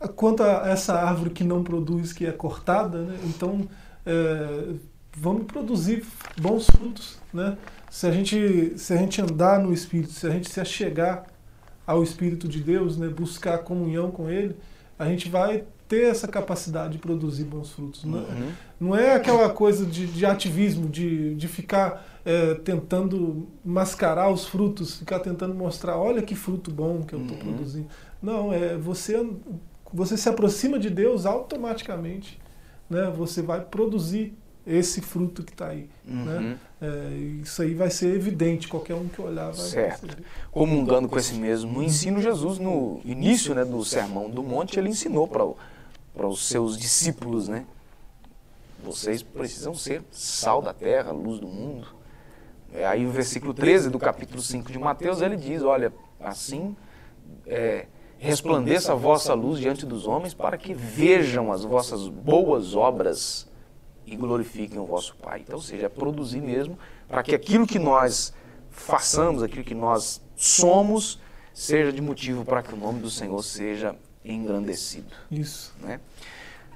é, 0.00 0.08
quanto 0.14 0.42
a 0.42 0.68
essa 0.68 0.94
árvore 0.94 1.30
que 1.30 1.42
não 1.42 1.64
produz, 1.64 2.12
que 2.12 2.26
é 2.26 2.32
cortada, 2.32 2.98
né, 2.98 3.18
então 3.24 3.68
é, 4.06 4.74
vamos 5.16 5.44
produzir 5.46 6.04
bons 6.40 6.66
frutos. 6.66 7.18
Né? 7.32 7.56
Se, 7.94 8.08
a 8.08 8.10
gente, 8.10 8.76
se 8.76 8.92
a 8.92 8.96
gente 8.96 9.22
andar 9.22 9.60
no 9.60 9.72
Espírito, 9.72 10.10
se 10.10 10.26
a 10.26 10.30
gente 10.30 10.50
se 10.50 10.60
achegar 10.60 11.26
ao 11.86 12.02
Espírito 12.02 12.48
de 12.48 12.60
Deus, 12.60 12.96
né, 12.96 13.06
buscar 13.06 13.58
comunhão 13.58 14.10
com 14.10 14.28
Ele, 14.28 14.56
a 14.98 15.04
gente 15.04 15.28
vai 15.28 15.62
ter 15.86 16.10
essa 16.10 16.26
capacidade 16.26 16.94
de 16.94 16.98
produzir 16.98 17.44
bons 17.44 17.70
frutos. 17.70 18.02
Não, 18.02 18.18
é, 18.18 18.22
uhum. 18.22 18.52
não 18.80 18.96
é 18.96 19.14
aquela 19.14 19.48
coisa 19.48 19.86
de, 19.86 20.08
de 20.08 20.26
ativismo, 20.26 20.88
de, 20.88 21.36
de 21.36 21.46
ficar 21.46 22.04
é, 22.24 22.54
tentando 22.54 23.46
mascarar 23.64 24.28
os 24.28 24.44
frutos, 24.44 24.98
ficar 24.98 25.20
tentando 25.20 25.54
mostrar, 25.54 25.96
olha 25.96 26.20
que 26.20 26.34
fruto 26.34 26.72
bom 26.72 27.02
que 27.02 27.14
eu 27.14 27.20
estou 27.20 27.36
uhum. 27.36 27.44
produzindo. 27.44 27.86
Não, 28.20 28.52
é 28.52 28.76
você, 28.76 29.24
você 29.92 30.16
se 30.16 30.28
aproxima 30.28 30.80
de 30.80 30.90
Deus 30.90 31.26
automaticamente, 31.26 32.40
né? 32.90 33.08
você 33.16 33.40
vai 33.40 33.60
produzir 33.60 34.36
esse 34.66 35.00
fruto 35.00 35.42
que 35.42 35.52
está 35.52 35.68
aí. 35.68 35.88
Né? 36.04 36.32
Uhum. 36.32 36.40
Né? 36.40 36.58
É, 36.80 37.08
isso 37.42 37.62
aí 37.62 37.74
vai 37.74 37.90
ser 37.90 38.14
evidente, 38.14 38.68
qualquer 38.68 38.94
um 38.94 39.08
que 39.08 39.20
olhar 39.20 39.46
vai 39.46 39.54
Certo. 39.54 40.16
Comungando 40.50 41.08
com 41.08 41.18
esse 41.18 41.34
mesmo 41.34 41.82
ensino, 41.82 42.20
Jesus, 42.20 42.58
no 42.58 43.00
início 43.04 43.54
né, 43.54 43.64
do 43.64 43.84
Sermão 43.84 44.30
do 44.30 44.42
Monte, 44.42 44.78
ele 44.78 44.88
ensinou 44.88 45.28
para 45.28 45.44
para 46.14 46.28
os 46.28 46.46
seus 46.46 46.78
discípulos, 46.78 47.48
né? 47.48 47.66
Vocês 48.84 49.20
precisam 49.20 49.74
ser 49.74 50.00
sal 50.12 50.62
da 50.62 50.72
terra, 50.72 51.10
luz 51.10 51.40
do 51.40 51.48
mundo. 51.48 51.88
É, 52.72 52.86
aí 52.86 53.04
o 53.04 53.10
versículo 53.10 53.52
13 53.52 53.90
do 53.90 53.98
capítulo 53.98 54.40
5 54.40 54.70
de 54.70 54.78
Mateus, 54.78 55.20
ele 55.20 55.36
diz, 55.36 55.62
olha, 55.62 55.92
assim 56.20 56.76
é, 57.46 57.86
resplandeça 58.18 58.92
a 58.92 58.94
vossa 58.94 59.34
luz 59.34 59.58
diante 59.58 59.84
dos 59.84 60.06
homens 60.06 60.34
para 60.34 60.56
que 60.56 60.72
vejam 60.72 61.52
as 61.52 61.64
vossas 61.64 62.08
boas 62.08 62.74
obras 62.74 63.48
e 64.06 64.16
glorifiquem 64.16 64.78
o 64.78 64.84
vosso 64.84 65.16
Pai. 65.16 65.40
Então, 65.40 65.56
ou 65.56 65.62
seja, 65.62 65.86
é 65.86 65.88
produzir 65.88 66.40
mesmo 66.40 66.78
para 67.08 67.22
que 67.22 67.34
aquilo 67.34 67.66
que 67.66 67.78
nós 67.78 68.32
façamos, 68.70 69.42
aquilo 69.42 69.64
que 69.64 69.74
nós 69.74 70.20
somos, 70.36 71.20
seja 71.52 71.92
de 71.92 72.00
motivo 72.00 72.44
para 72.44 72.62
que 72.62 72.74
o 72.74 72.76
nome 72.76 73.00
do 73.00 73.10
Senhor 73.10 73.42
seja 73.42 73.94
engrandecido. 74.24 75.14
Isso. 75.30 75.74
Né? 75.80 76.00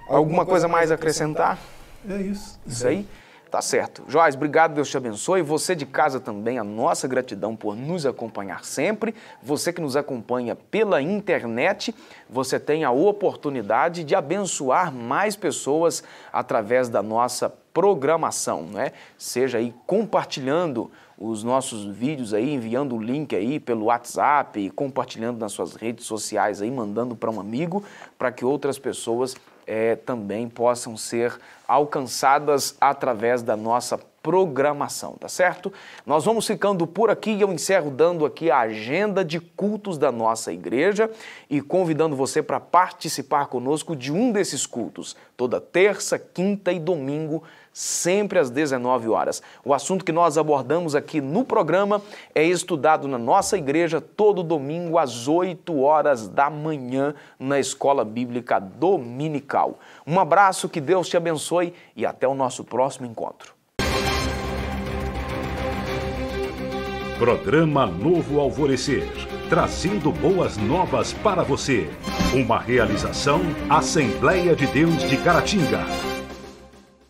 Alguma 0.09 0.47
coisa 0.47 0.69
mais 0.69 0.91
a 0.91 0.95
acrescentar? 0.95 1.59
É 2.09 2.17
isso. 2.17 2.59
Isso 2.67 2.87
aí? 2.87 3.07
Tá 3.51 3.63
certo. 3.63 4.05
Joás, 4.09 4.35
obrigado, 4.35 4.75
Deus 4.75 4.91
te 4.91 4.97
abençoe. 4.99 5.41
Você 5.41 5.75
de 5.75 5.87
casa 5.87 6.21
também, 6.21 6.59
a 6.59 6.65
nossa 6.65 7.09
gratidão 7.09 7.57
por 7.57 7.75
nos 7.75 8.05
acompanhar 8.05 8.63
sempre. 8.63 9.15
Você 9.43 9.73
que 9.73 9.81
nos 9.81 9.97
acompanha 9.97 10.55
pela 10.55 11.01
internet, 11.01 11.95
você 12.29 12.61
tem 12.61 12.85
a 12.85 12.91
oportunidade 12.91 14.05
de 14.05 14.15
abençoar 14.15 14.93
mais 14.93 15.35
pessoas 15.35 16.05
através 16.31 16.91
da 16.91 17.03
nossa 17.03 17.49
programação, 17.73 18.65
né? 18.65 18.93
Seja 19.17 19.57
aí 19.57 19.75
compartilhando 19.87 20.91
os 21.17 21.43
nossos 21.43 21.87
vídeos 21.87 22.35
aí, 22.35 22.53
enviando 22.53 22.97
o 22.97 23.03
link 23.03 23.35
aí 23.35 23.59
pelo 23.59 23.87
WhatsApp, 23.87 24.69
compartilhando 24.71 25.39
nas 25.39 25.53
suas 25.53 25.75
redes 25.75 26.05
sociais 26.05 26.61
aí, 26.61 26.71
mandando 26.71 27.17
para 27.17 27.31
um 27.31 27.41
amigo, 27.41 27.83
para 28.19 28.31
que 28.31 28.45
outras 28.45 28.79
pessoas 28.79 29.35
é, 29.69 29.95
também 29.95 30.49
possam 30.49 30.97
ser 30.97 31.39
alcançadas 31.69 32.75
através 32.81 33.43
da 33.43 33.55
nossa 33.55 34.01
programação, 34.23 35.13
tá 35.13 35.29
certo? 35.29 35.73
Nós 36.05 36.25
vamos 36.25 36.47
ficando 36.47 36.87
por 36.87 37.11
aqui 37.11 37.31
e 37.31 37.41
eu 37.43 37.53
encerro 37.53 37.91
dando 37.91 38.25
aqui 38.25 38.51
a 38.51 38.61
agenda 38.61 39.23
de 39.23 39.39
cultos 39.39 39.99
da 39.99 40.11
nossa 40.11 40.53
igreja 40.53 41.11
e 41.49 41.61
convidando 41.61 42.17
você 42.17 42.43
para 42.43 42.59
participar 42.59 43.47
conosco 43.47 43.95
de 43.95 44.11
um 44.11 44.33
desses 44.33 44.67
cultos, 44.67 45.15
toda 45.37 45.61
terça, 45.61 46.19
quinta 46.19 46.73
e 46.73 46.81
domingo, 46.81 47.43
sempre 47.79 48.41
às 48.41 48.51
19 48.51 49.09
horas. 49.09 49.41
O 49.65 49.73
assunto 49.73 50.05
que 50.05 50.11
nós 50.11 50.37
abordamos 50.37 50.97
aqui 50.97 51.21
no 51.21 51.45
programa 51.45 52.03
é 52.35 52.43
estudado 52.43 53.07
na 53.07 53.19
nossa 53.19 53.57
igreja 53.57 54.01
todo 54.01 54.43
domingo 54.43 54.99
às 54.99 55.29
8 55.29 55.81
horas 55.81 56.27
da 56.27 56.51
manhã 56.51 57.15
na 57.39 57.61
Escola 57.61 58.05
Bíblica 58.05 58.59
Dominical. 58.59 59.79
Um 60.05 60.19
abraço, 60.19 60.69
que 60.69 60.81
Deus 60.81 61.09
te 61.09 61.17
abençoe 61.17 61.73
e 61.95 62.05
até 62.05 62.27
o 62.27 62.35
nosso 62.35 62.65
próximo 62.65 63.07
encontro. 63.07 63.55
Programa 67.17 67.87
Novo 67.87 68.41
Alvorecer, 68.41 69.07
trazendo 69.49 70.11
boas 70.11 70.57
novas 70.57 71.13
para 71.13 71.45
você. 71.45 71.89
Uma 72.35 72.59
realização 72.59 73.41
Assembleia 73.71 74.57
de 74.57 74.67
Deus 74.67 75.09
de 75.09 75.17
Caratinga 75.19 76.08